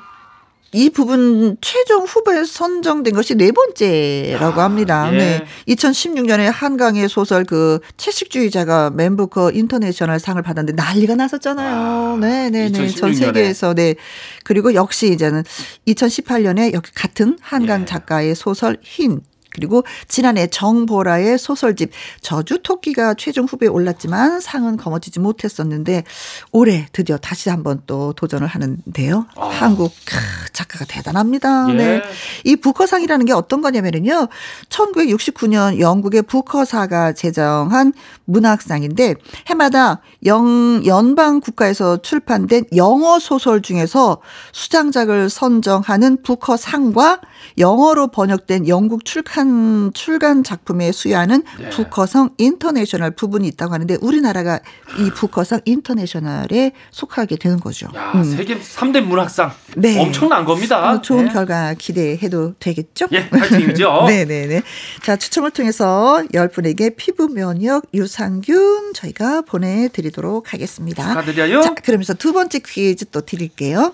[0.74, 5.12] 이 부분 최종 후보에 선정된 것이 네 번째라고 야, 합니다.
[5.12, 5.16] 예.
[5.16, 5.46] 네.
[5.68, 11.76] 2016년에 한강의 소설 그 채식주의자가 맨부커 인터내셔널 상을 받았는데 난리가 났었잖아요.
[11.76, 12.72] 와, 네, 네, 네.
[12.72, 13.14] 전 2016년에.
[13.18, 13.96] 세계에서 네.
[14.44, 15.44] 그리고 역시 이제는
[15.88, 17.84] 2018년에 여기 같은 한강 예.
[17.84, 19.20] 작가의 소설 흰
[19.54, 26.04] 그리고 지난해 정보라의 소설집 저주 토끼가 최종 후보에 올랐지만 상은 거머쥐지 못했었는데
[26.52, 29.26] 올해 드디어 다시 한번 또 도전을 하는데요.
[29.36, 29.46] 아.
[29.48, 30.16] 한국 크,
[30.52, 31.66] 작가가 대단합니다.
[31.70, 31.74] 예.
[31.74, 32.02] 네.
[32.44, 34.28] 이 부커상이라는 게 어떤 거냐면은요.
[34.68, 37.92] 1969년 영국의 부커사가 제정한
[38.24, 39.14] 문학상인데
[39.46, 44.20] 해마다 영, 연방 국가에서 출판된 영어 소설 중에서
[44.52, 47.20] 수상작을 선정하는 부커상과
[47.58, 51.70] 영어로 번역된 영국 출간 출간 작품에 수여하는 예.
[51.70, 54.60] 부커상 인터내셔널 부문이 있다고 하는데 우리나라가
[54.98, 57.88] 이 부커상 인터내셔널에 속하게 되는 거죠.
[57.94, 58.24] 야, 음.
[58.24, 59.52] 세계 3대 문학상.
[59.76, 60.00] 네.
[60.00, 60.92] 엄청난 겁니다.
[60.92, 61.32] 어, 좋은 네.
[61.32, 63.08] 결과 기대해도 되겠죠?
[63.12, 64.04] 예, 파이팅이죠.
[64.06, 64.62] 네네네.
[65.02, 71.08] 자, 추첨을 통해서 10분에게 피부 면역 유산균 저희가 보내드리도록 하겠습니다.
[71.08, 71.62] 축하드려요.
[71.62, 73.92] 자, 그러면서 두 번째 퀴즈 또 드릴게요.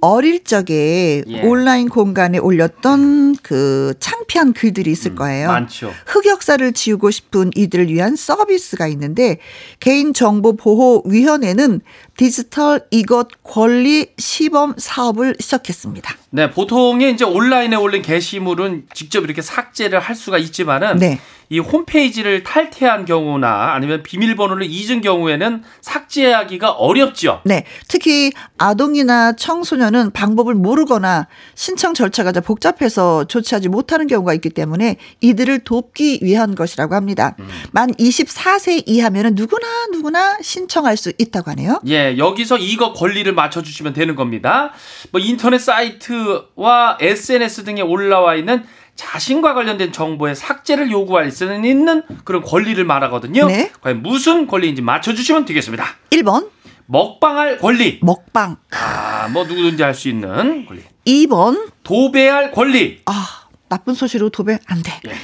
[0.00, 1.42] 어릴 적에 예.
[1.42, 5.48] 온라인 공간에 올렸던 그 창피한 글들이 있을 음, 거예요.
[5.48, 5.92] 많죠.
[6.06, 9.38] 흑역사를 지우고 싶은 이들을 위한 서비스가 있는데
[9.80, 11.80] 개인정보보호위원회는
[12.16, 16.16] 디지털 이것 권리 시범 사업을 시작했습니다.
[16.30, 21.18] 네, 보통의 이제 온라인에 올린 게시물은 직접 이렇게 삭제를 할 수가 있지만은 네.
[21.50, 27.40] 이 홈페이지를 탈퇴한 경우나 아니면 비밀번호를 잊은 경우에는 삭제하기가 어렵죠.
[27.44, 27.64] 네.
[27.88, 34.96] 특히 아동이나 청소년 은 방법을 모르거나 신청 절차가 좀 복잡해서 조치하지 못하는 경우가 있기 때문에
[35.20, 37.36] 이들을 돕기 위한 것이라고 합니다.
[37.40, 37.48] 음.
[37.72, 41.80] 만 24세 이하면은 누구나 누구나 신청할 수 있다고 하네요.
[41.86, 44.72] 예, 여기서 이거 권리를 맞춰 주시면 되는 겁니다.
[45.10, 48.64] 뭐 인터넷 사이트와 SNS 등에 올라와 있는
[48.98, 53.46] 자신과 관련된 정보의 삭제를 요구할 수 있는 그런 권리를 말하거든요.
[53.46, 53.70] 네.
[53.80, 55.86] 과연 무슨 권리인지 맞춰 주시면 되겠습니다.
[56.10, 56.48] 1번
[56.88, 57.98] 먹방할 권리.
[58.02, 58.56] 먹방.
[58.72, 60.82] 아, 뭐 누구든지 할 수 있는 권리.
[61.06, 63.00] 2번 도배할 권리.
[63.04, 63.26] 아,
[63.68, 64.98] 나쁜 소식으로 도배 안 돼.
[65.06, 65.14] 예.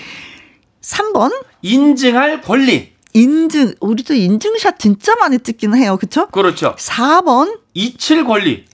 [0.83, 2.93] 3번 인증할 권리.
[3.15, 3.75] 인증.
[3.81, 5.97] 우리도 인증샷 진짜 많이 찍기는 해요.
[5.97, 6.27] 그쵸?
[6.29, 6.75] 그렇죠.
[6.77, 8.65] 4번 이칠 권리.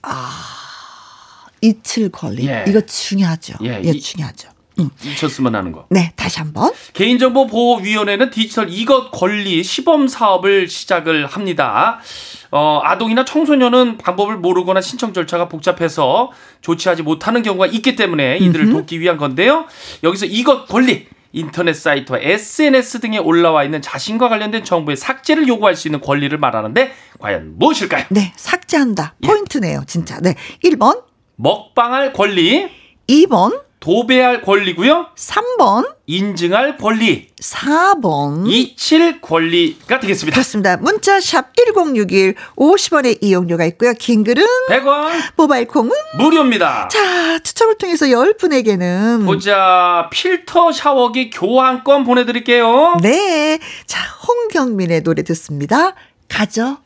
[1.61, 2.47] 이칠 권리.
[2.47, 2.65] 예.
[2.67, 3.53] 이거 중요하죠.
[3.63, 4.49] 예, 예, 이- 중요하죠.
[5.05, 5.85] 잊혔으면 하는 거.
[5.91, 6.71] 네, 다시 한번.
[6.93, 11.99] 개인정보보호위원회는 디지털 이것 권리 시범 사업을 시작을 합니다.
[12.51, 18.99] 어, 아동이나 청소년은 방법을 모르거나 신청 절차가 복잡해서 조치하지 못하는 경우가 있기 때문에 이들을 돕기
[18.99, 19.65] 위한 건데요.
[20.03, 25.87] 여기서 이것 권리 인터넷 사이트와 SNS 등에 올라와 있는 자신과 관련된 정보의 삭제를 요구할 수
[25.87, 28.05] 있는 권리를 말하는데 과연 무엇일까요?
[28.09, 29.15] 네, 삭제한다.
[29.23, 29.27] 예.
[29.27, 30.19] 포인트네요, 진짜.
[30.19, 30.35] 네.
[30.63, 31.03] 1번,
[31.37, 32.69] 먹방할 권리,
[33.07, 35.07] 2번, 도배할 권리고요.
[35.17, 38.47] 3번, 인증할 권리, 4번.
[38.47, 40.35] 이칠 권리가 되겠습니다.
[40.35, 40.77] 그렇습니다.
[40.77, 43.93] 문자 샵 1061, 50원의 이용료가 있고요.
[43.97, 46.89] 긴 글은 100원 모바일 콩은 무료입니다.
[46.89, 52.97] 자, 추첨을 통해서 10분에게는 보자 필터 샤워기 교환권 보내 드릴게요.
[53.01, 53.57] 네.
[53.87, 55.95] 자, 홍경민의 노래 듣습니다.
[56.29, 56.77] 가져가.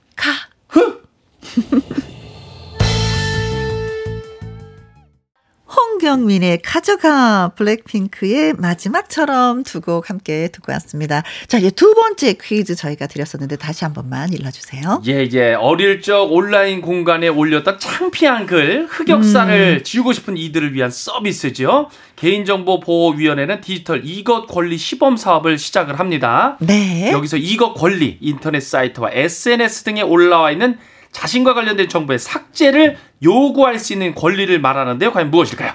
[6.05, 11.21] 홍경민의 가져가 블랙핑크의 마지막처럼 두 곡 함께 듣고 왔습니다.
[11.47, 15.01] 자, 이제 두 번째 퀴즈 저희가 드렸었는데 다시 한 번만 일러주세요.
[15.07, 15.53] 예, 예.
[15.53, 21.89] 어릴 적 온라인 공간에 올렸던 창피한 글, 흑역사를 지우고 싶은 이들을 위한 서비스죠.
[22.15, 26.57] 개인정보보호위원회는 디지털 이것 권리 시범 사업을 시작을 합니다.
[26.61, 27.11] 네.
[27.11, 30.77] 여기서 이것 권리, 인터넷 사이트와 SNS 등에 올라와 있는
[31.15, 35.13] 자신과 관련된 정보의 삭제를 요구할 수 있는 권리를 말하는데요.
[35.13, 35.71] 과연 무엇일까요?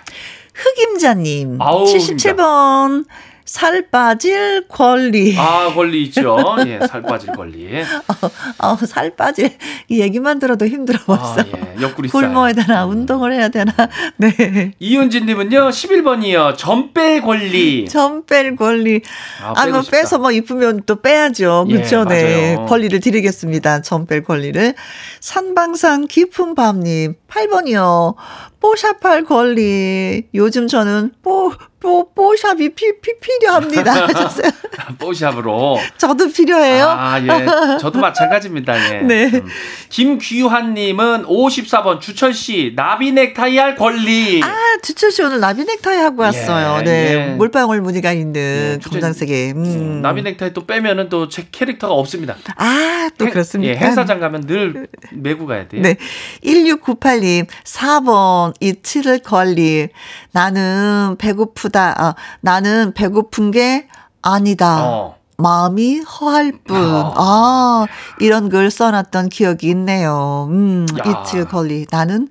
[0.55, 3.07] 흑임자님, 아우, 77번.
[3.45, 5.37] 살 빠질 권리.
[5.37, 6.37] 아, 권리 있죠.
[6.67, 7.69] 예, 살 빠질 권리.
[8.59, 9.57] 어, 살 빠질
[9.89, 11.41] 이 얘기만 들어도 힘들어 벌써.
[11.41, 11.83] 아, 예.
[11.83, 12.09] 옆구리.
[12.11, 13.73] 굶어야 되나 운동을 해야 되나.
[14.19, 14.73] 네.
[14.79, 16.57] 이윤진 님은요, 11번이요.
[16.57, 17.87] 점 뺄 권리.
[17.89, 19.01] 점 뺄 권리.
[19.43, 19.83] 아, 아, 뭐.
[19.83, 21.67] 빼서 뭐 이쁘면 또 빼야죠.
[21.71, 22.05] 예, 그렇죠.
[22.05, 22.55] 네.
[22.55, 22.67] 맞아요.
[22.67, 23.83] 권리를 드리겠습니다.
[23.83, 24.75] 점 뺄 권리를.
[25.21, 28.15] 산방산 깊은 밤 님 8번이요.
[28.61, 30.25] 뽀샵할 권리.
[30.35, 34.07] 요즘 저는 뽀, 뽀, 뽀샵이 피, 피, 필요합니다.
[34.99, 35.79] 뽀샵으로.
[35.97, 36.85] 저도 필요해요.
[36.87, 37.79] 아, 예.
[37.79, 38.97] 저도 마찬가지입니다.
[38.97, 39.01] 예.
[39.07, 39.25] 네.
[39.33, 39.47] 음.
[39.89, 44.43] 김귀환님은 54번 주철씨, 나비 넥타이 할 권리.
[44.43, 46.81] 아, 주철 씨 오늘 나비 넥타이 하고 왔어요.
[46.81, 47.15] 예, 네.
[47.15, 47.35] 예.
[47.35, 49.53] 몰빵울 무늬가 있는 예, 검정색의.
[49.53, 50.03] 음.
[50.03, 52.37] 나비 넥타이 또 빼면은 또 제 캐릭터가 없습니다.
[52.57, 53.73] 아, 또 행- 그렇습니까?
[53.73, 55.81] 예, 행사장 가면 늘 메고 가야 돼요.
[55.83, 55.97] 네.
[56.43, 59.89] 1698님, 4번, 이 치를 권리.
[60.33, 61.95] 나는 배고프다.
[61.97, 63.89] 아, 나는 배고픈 게
[64.23, 64.85] 아니다.
[64.85, 65.17] 어.
[65.37, 66.77] 마음이 허할 뿐.
[66.77, 67.15] 어.
[67.17, 67.87] 아,
[68.21, 70.49] 이런 글 써놨던 기억이 있네요.
[70.51, 71.23] 음, 야.
[71.23, 71.87] 이칠 권리.
[71.91, 72.29] 나는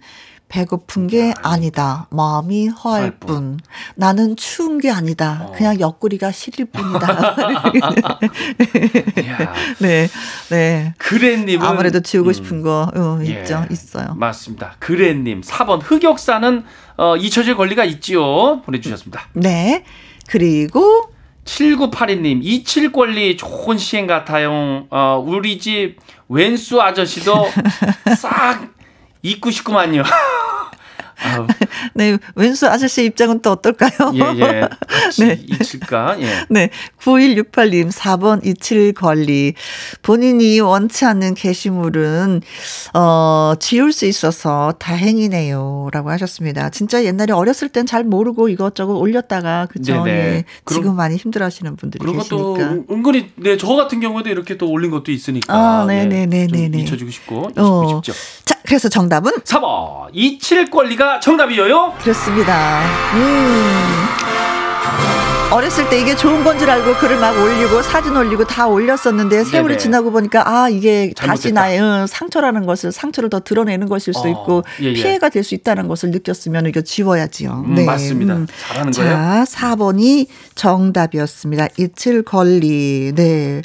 [0.49, 2.07] 배고픈 게 아니다.
[2.09, 3.27] 마음이 허할 뿐.
[3.27, 3.59] 뿐.
[3.95, 5.45] 나는 추운 게 아니다.
[5.45, 5.51] 어.
[5.55, 7.35] 그냥 옆구리가 시릴 뿐이다.
[9.79, 10.07] 네,
[10.49, 10.93] 네.
[10.97, 13.41] 그래님은 아무래도 지우고 음, 싶은 거 어, 예.
[13.41, 14.15] 있죠, 있어요.
[14.15, 14.75] 맞습니다.
[14.79, 16.63] 그래님 4번 흑역사는
[16.97, 18.61] 어, 잊혀질 권리가 있지요.
[18.63, 19.27] 보내주셨습니다.
[19.33, 19.85] 네.
[20.27, 21.11] 그리고
[21.45, 24.87] 7982님, 이칠 권리 좋은 시행 같아요.
[24.89, 27.47] 어, 우리 집 왼수 아저씨도
[28.17, 28.67] 싹
[29.21, 30.03] 잊고 싶구만요.
[31.23, 31.47] 아우,
[31.95, 33.91] 네 왼수 아저씨 입장은 또 어떨까요?
[34.15, 34.69] 예, 예.
[35.19, 35.39] 네.
[35.47, 36.17] 잊힐까?
[36.21, 36.27] 예.
[36.49, 36.69] 네,
[37.01, 39.53] 9168님 4번 이칠 권리.
[40.01, 42.41] 본인이 원치 않는 게시물은
[42.93, 46.69] 어 지울 수 있어서 다행이네요 라고 하셨습니다.
[46.69, 50.03] 진짜 옛날에 어렸을 땐 잘 모르고 이것저것 올렸다가 그죠?
[50.07, 52.73] 예, 그럼- 지금 많이 힘들어 하시는 분들이 그리고 또 계시니까.
[52.75, 55.53] 은- 은근히 네, 저 같은 경우에도 이렇게 또 올린 것도 있으니까.
[55.53, 56.69] 아, 예, 네네네네네.
[56.71, 58.01] 좀 잊혀지고 싶고, 잊고 어.
[58.03, 58.13] 싶죠.
[58.45, 61.93] 자, 그래서 정답은 4번, 이칠 권리가 정답이에요.
[62.01, 62.81] 그렇습니다.
[63.13, 64.28] 음.
[65.51, 69.69] 어렸을 때 이게 좋은 건 줄 알고 글을 막 올리고 사진 올리고 다 올렸었는데 세월이
[69.69, 69.77] 네네.
[69.77, 71.61] 지나고 보니까 아 이게 다시 잘못됐다.
[71.61, 74.93] 나의 응, 상처라는 것을 상처를 더 드러내는 것일 수 어, 있고 예, 예.
[74.93, 77.63] 피해가 될 수 있다는 것을 느꼈으면 이거 지워야지요.
[77.65, 78.45] 음, 맞습니다.
[78.67, 79.09] 잘하는 거예요.
[79.11, 81.69] 자, 4번이 정답이었습니다.
[81.77, 83.13] 이틀 권리.
[83.15, 83.61] 네.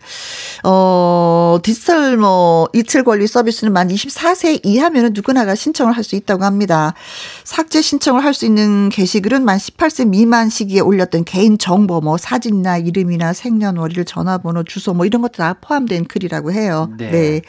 [0.62, 6.95] 어, 디지털 뭐 이틀 권리 서비스는 만 24세 이하면 누구나가 신청을 할 수 있다고 합니다.
[7.43, 12.79] 삭제 신청을 할 수 있는 게시글은 만 18세 미만 시기에 올렸던 개인 정보 뭐 사진이나
[12.79, 16.91] 이름이나 생년월일 전화번호 주소 뭐 이런 것도 다 포함된 글이라고 해요.
[16.99, 17.11] 네.
[17.11, 17.43] 네.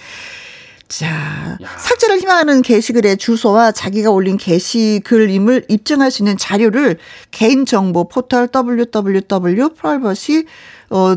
[0.88, 6.98] 자, 삭제를 희망하는 게시글의 주소와 자기가 올린 게시글임을 입증할 수 있는 자료를
[7.32, 10.46] 개인정보 포털 www privacy
[10.92, 11.16] 어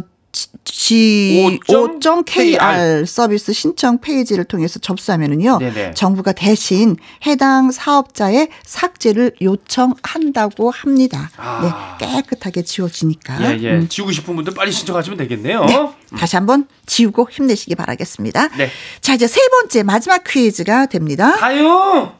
[0.65, 5.59] G 5.kr 서비스 신청 페이지를 통해서 접수하면은요.
[5.59, 5.95] 네네.
[5.95, 11.31] 정부가 대신 해당 사업자의 삭제를 요청한다고 합니다.
[11.37, 11.97] 아.
[12.01, 13.43] 네, 깨끗하게 지워지니까.
[13.43, 13.71] 예, 예.
[13.73, 13.89] 음.
[13.89, 15.65] 지우고 싶은 분들 빨리 신청하시면 되겠네요.
[15.65, 15.89] 네.
[16.17, 18.49] 다시 한번 지우고 힘내시기 바라겠습니다.
[18.57, 18.71] 네.
[19.01, 21.33] 자, 이제 세 번째 마지막 퀴즈가 됩니다.
[21.33, 22.15] 가요.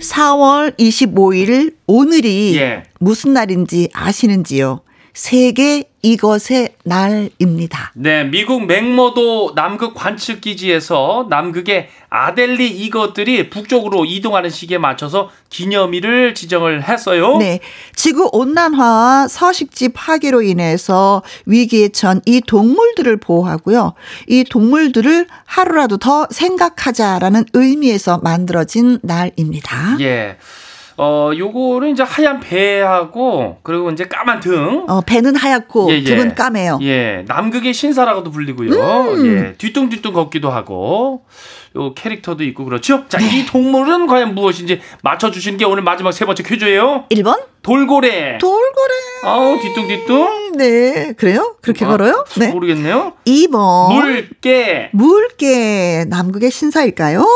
[0.00, 2.84] 4월 25일 오늘이 예.
[3.00, 4.80] 무슨 날인지 아시는지요?
[5.18, 7.90] 세계 이것의 날입니다.
[7.96, 16.88] 네, 미국 맥머도 남극 관측 기지에서 남극의 아델리 이것들이 북쪽으로 이동하는 시기에 맞춰서 기념일을 지정을
[16.88, 17.36] 했어요.
[17.38, 17.58] 네.
[17.96, 23.94] 지구 온난화와 서식지 파괴로 인해서 위기에 처한 이 동물들을 보호하고요.
[24.28, 29.96] 이 동물들을 하루라도 더 생각하자라는 의미에서 만들어진 날입니다.
[29.98, 30.36] 예.
[31.00, 34.84] 어, 요거는 이제 하얀 배하고 그리고 이제 까만 등.
[34.88, 36.04] 어, 배는 하얗고 예, 예.
[36.04, 36.80] 등은 까매요.
[36.82, 38.70] 예, 남극의 신사라고도 불리고요.
[39.14, 39.26] 음.
[39.26, 41.22] 예, 뒤뚱뒤뚱 걷기도 하고
[41.76, 43.04] 요 캐릭터도 있고 그렇죠.
[43.08, 43.40] 자, 네.
[43.40, 47.04] 이 동물은 과연 무엇인지 맞춰 주시는 게 오늘 마지막 세 번째 퀴즈예요.
[47.10, 48.38] 1번 돌고래.
[48.38, 48.94] 돌고래.
[49.24, 50.52] 아우, 뒤뚱뒤뚱.
[50.56, 51.12] 네.
[51.16, 51.56] 그래요?
[51.60, 52.24] 그렇게 아, 걸어요?
[52.38, 52.48] 네.
[52.48, 53.12] 모르겠네요.
[53.26, 57.26] 2번 물개, 물개 남극의 신사일까요?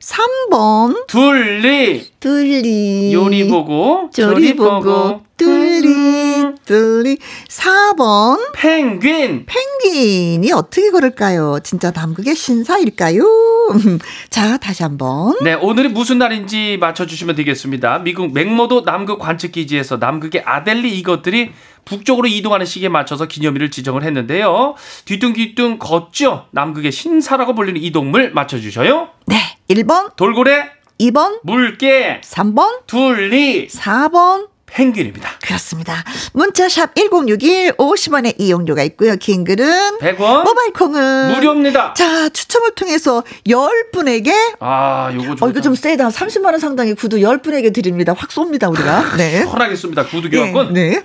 [0.00, 6.56] 3번 둘리, 뚫리 요리 보고, 조리 보고 음.
[6.64, 7.18] 뚫리
[7.48, 9.46] 4번 펭귄.
[9.46, 11.60] 펭귄이 어떻게 걸을까요?
[11.62, 13.22] 진짜 남극의 신사일까요?
[14.30, 15.36] 자, 다시 한번.
[15.42, 18.00] 네, 오늘이 무슨 날인지 맞춰주시면 되겠습니다.
[18.00, 21.52] 미국 맥모도 남극 관측기지에서 남극의 아델리 이것들이
[21.84, 24.74] 북쪽으로 이동하는 시기에 맞춰서 기념일을 지정을 했는데요.
[25.04, 26.46] 뒤뚱뒤뚱 걷죠.
[26.50, 29.08] 남극의 신사라고 불리는 이 동물 맞춰주셔요.
[29.26, 29.36] 네.
[29.68, 30.68] 1번, 돌고래,
[31.00, 34.48] 2번, 물개, 3번, 둘리, 4번.
[34.76, 35.30] 펭귄입니다.
[35.42, 36.04] 그렇습니다.
[36.34, 39.16] 문자샵 1061 50원의 이용료가 있고요.
[39.16, 41.94] 긴 글은 100원, 모바일 콩은 무료입니다.
[41.94, 45.48] 자, 추첨을 통해서 10분에게 아, 요거 좀.
[45.48, 46.10] 어, 이거 좀 세다.
[46.10, 48.14] 30만 원 상당의 구두 10분에게 드립니다.
[48.16, 49.16] 확 쏩니다, 우리가.
[49.16, 49.44] 네.
[49.46, 50.04] 편하게 씁니다.
[50.04, 50.74] 구두 교환권.
[50.74, 50.90] 네.
[50.90, 51.02] 네.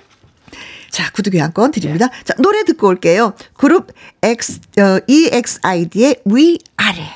[0.90, 2.10] 자, 구두 교환권 드립니다.
[2.24, 3.32] 자, 노래 듣고 올게요.
[3.54, 3.90] 그룹
[4.22, 7.08] X, 어, EXID의 위아래.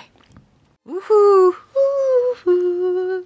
[0.86, 1.52] 우후,
[2.46, 3.25] 우후.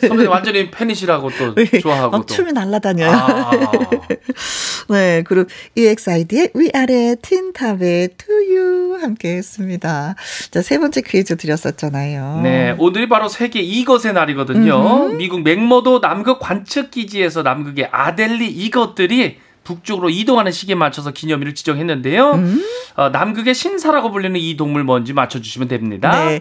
[0.00, 2.26] 선배님 완전히 팬이시라고 또 좋아하고 어, 또.
[2.26, 3.10] 춤이 날라다녀요.
[3.10, 3.50] 아,
[4.90, 10.14] 네, 그룹 EXID의 위아래 틴탑의 To You 함께 했습니다.
[10.50, 12.40] 자, 세 번째 퀴즈 드렸었잖아요.
[12.42, 15.08] 네, 오늘이 바로 세계 이것의 날이거든요.
[15.10, 22.32] 미국 맥머도 남극 관측 기지에서 남극의 아델리 이것들이 북쪽으로 이동하는 시기에 맞춰서 기념일을 지정했는데요.
[22.32, 22.64] 음.
[22.96, 26.24] 어, 남극의 신사라고 불리는 이 동물 뭔지 맞춰주시면 됩니다.
[26.24, 26.40] 네.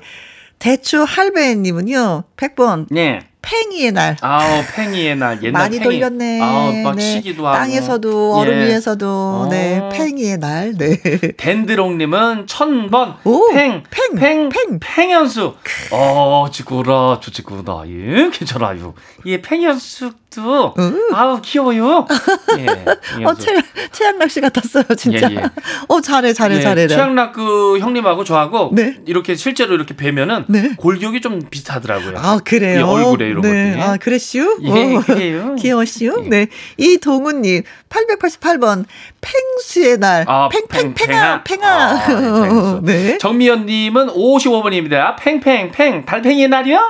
[0.62, 3.31] 대추 할배님은요, 100번, 네.
[3.42, 4.16] 팽이의 날.
[4.22, 6.00] 아우 팽이의 날 옛날 많이 팽이.
[6.00, 6.42] 돌렸네.
[6.42, 7.02] 아우 막 네.
[7.02, 7.58] 치기도 하고.
[7.58, 8.66] 땅에서도 얼음 예.
[8.68, 9.90] 위에서도 네 어.
[9.90, 10.74] 팽이의 날.
[10.78, 10.98] 네.
[11.38, 14.80] 덴드롱 님은 천번 오, 팽, 팽, 팽, 팽.
[14.80, 15.56] 팽현수.
[15.92, 17.84] 어, 지구라, 좋지구나.
[17.88, 18.94] 예, 괜찮아요.
[19.26, 20.76] 예, 팽현수도
[21.14, 22.06] 아우 귀여워요.
[22.60, 23.42] 예, 어 팽현수.
[23.42, 23.56] 최
[23.92, 25.30] 최양락 씨 같았어요 진짜.
[25.32, 25.44] 예, 예.
[25.88, 26.88] 어 잘해 잘해 예, 잘해.
[26.88, 28.98] 최양락 그 형님하고 저하고 네.
[29.06, 30.74] 이렇게 실제로 이렇게 뵈면은 네.
[30.78, 32.14] 골격이 좀 비슷하더라고요.
[32.18, 32.80] 아 그래요.
[32.80, 33.72] 이 얼굴에 이런 네.
[33.72, 33.82] 것들이.
[33.82, 34.60] 아 그랬슈?
[34.64, 35.02] 예, 어.
[35.02, 35.56] 그래요.
[35.58, 36.24] 귀여워슈?
[36.26, 36.30] 예.
[36.30, 36.48] 네.
[36.78, 38.86] 이동훈님 888번
[39.22, 40.26] 팽수의 날.
[40.28, 41.44] 아, 팽팽팽아 팽팽아.
[41.44, 42.48] 팽아.
[42.78, 42.80] 아.
[42.84, 43.18] 네.
[43.18, 45.16] 정미연님은 55번입니다.
[45.20, 46.90] 팽팽 팽 달팽이의 날이요?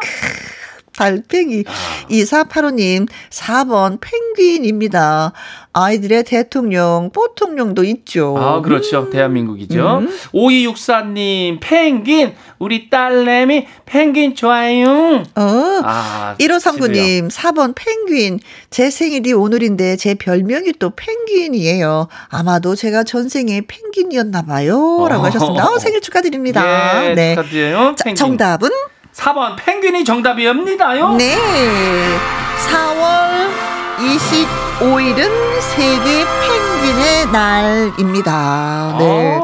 [0.93, 1.63] 달팽이.
[1.67, 1.71] 아.
[2.09, 5.31] 2485님, 4번 펭귄입니다.
[5.73, 8.35] 아이들의 대통령, 뽀통령도 있죠.
[8.37, 9.09] 아, 그렇죠.
[9.09, 9.99] 대한민국이죠.
[10.01, 10.09] 음.
[10.33, 15.23] 5264님, 펭귄, 우리 딸내미, 펭귄 좋아요.
[15.35, 15.81] 어.
[15.83, 18.39] 아, 1539님, 4번 펭귄.
[18.69, 22.07] 제 생일이 오늘인데 제 별명이 또 펭귄이에요.
[22.29, 25.07] 아마도 제가 전생에 펭귄이었나 봐요.
[25.09, 25.25] 라고 어.
[25.27, 25.69] 하셨습니다.
[25.69, 27.05] 어, 생일 축하드립니다.
[27.11, 27.35] 예, 네.
[27.35, 27.95] 축하드려요.
[27.95, 28.13] 자.
[28.13, 28.69] 정답은?
[29.13, 31.15] 4번, 펭귄이 정답이옵니다요.
[31.15, 31.35] 네.
[32.67, 33.49] 4월
[34.81, 38.95] 25일은 세계 펭귄의 날입니다.
[38.97, 39.39] 네.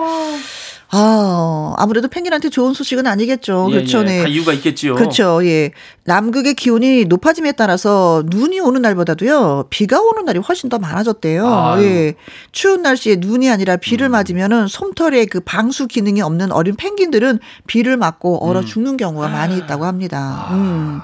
[0.89, 3.67] 아, 아무래도 펭귄한테 좋은 소식은 아니겠죠.
[3.69, 3.99] 예, 그렇죠.
[3.99, 4.03] 예.
[4.03, 4.21] 네.
[4.23, 4.95] 다 이유가 있겠지요.
[4.95, 5.45] 그렇죠.
[5.45, 5.71] 예.
[6.05, 11.47] 남극의 기온이 높아짐에 따라서 눈이 오는 날보다도요, 비가 오는 날이 훨씬 더 많아졌대요.
[11.47, 11.83] 아유.
[11.83, 12.15] 예.
[12.51, 14.13] 추운 날씨에 눈이 아니라 비를 음.
[14.13, 18.65] 맞으면은 솜털에 그 방수 기능이 없는 어린 펭귄들은 비를 맞고 얼어 음.
[18.65, 20.47] 죽는 경우가 많이 있다고 합니다.
[20.49, 20.53] 아.
[20.55, 21.01] 음.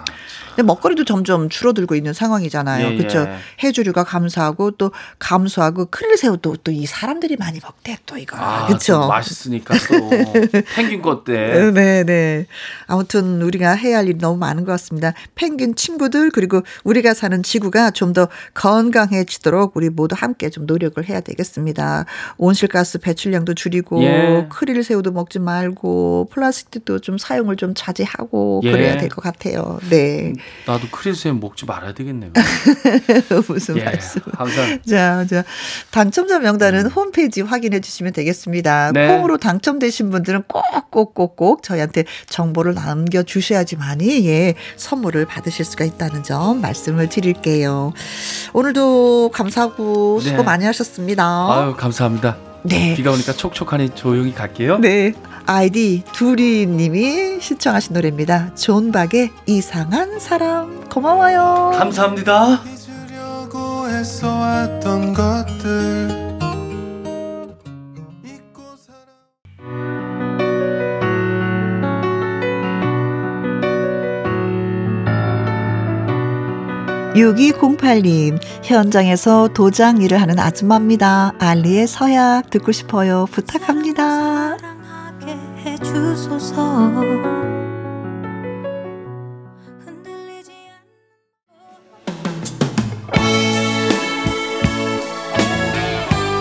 [0.55, 2.91] 근데 먹거리도 점점 줄어들고 있는 상황이잖아요.
[2.91, 3.19] 예, 그렇죠.
[3.27, 3.37] 예.
[3.63, 8.35] 해조류가 감소하고 또 감소하고 크릴새우도 또 이 사람들이 많이 먹대 또 이거.
[8.37, 8.93] 아, 그렇죠.
[8.93, 10.09] 또 맛있으니까 또
[10.75, 12.47] 펭귄 것때 네, 네.
[12.87, 15.13] 아무튼 우리가 해야 할 일이 너무 많은 것 같습니다.
[15.35, 21.19] 펭귄 친구들 그리고 우리가 사는 지구가 좀 더 건강해지도록 우리 모두 함께 좀 노력을 해야
[21.19, 22.05] 되겠습니다.
[22.37, 24.47] 온실가스 배출량도 줄이고 예.
[24.49, 28.71] 크릴 새우도 먹지 말고 플라스틱도 좀 사용을 좀 자제하고 예.
[28.71, 29.79] 그래야 될 것 같아요.
[29.89, 30.33] 네.
[30.65, 32.31] 나도 크리스에 먹지 말아야 되겠네요.
[33.47, 34.21] 무슨 예, 말씀?
[34.33, 35.43] 항상 자, 자,
[35.91, 38.91] 당첨자 명단은 홈페이지 확인해 주시면 되겠습니다.
[38.93, 39.07] 네.
[39.07, 45.83] 콩으로 당첨되신 분들은 꼭, 꼭, 꼭, 꼭 저희한테 정보를 남겨 주셔야지만이, 예, 선물을 받으실 수가
[45.85, 47.93] 있다는 점 말씀을 드릴게요.
[48.53, 50.43] 오늘도 감사하고 수고 네.
[50.43, 51.23] 많이 하셨습니다.
[51.23, 52.52] 아유 감사합니다.
[52.63, 52.95] 네.
[52.95, 54.79] 비가 오니까 촉촉하니 조용히 갈게요.
[54.79, 55.13] 네.
[55.45, 58.55] 아이디 두리님이 신청하신 노래입니다.
[58.55, 60.87] 존 박의 이상한 사람.
[60.89, 61.73] 고마워요.
[61.77, 62.61] 감사합니다.
[62.63, 66.22] 잊으려고 애써 왔던 것들
[77.15, 81.33] 6208님, 현장에서 도장 일을 하는 아줌마입니다.
[81.39, 83.27] 알리의 서약 듣고 싶어요.
[83.31, 84.57] 부탁합니다.
[84.57, 84.79] 사랑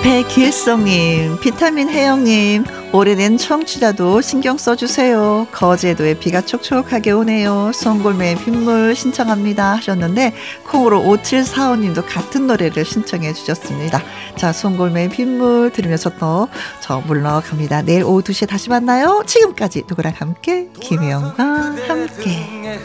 [0.02, 5.46] 백길성님, 비타민 혜영님, 오래된 청취자도 신경 써주세요.
[5.52, 7.70] 거제도에 비가 촉촉하게 오네요.
[7.72, 9.76] 송골매의 빗물 신청합니다.
[9.76, 10.34] 하셨는데,
[10.66, 14.02] 콩으로 5745님도 같은 노래를 신청해 주셨습니다.
[14.36, 16.48] 자, 송골매의 빗물 들으면서 또
[16.80, 17.82] 저 물러갑니다.
[17.82, 19.22] 내일 오후 2시에 다시 만나요.
[19.26, 21.44] 지금까지 누구랑 함께, 김혜영과
[21.88, 22.80] 함께.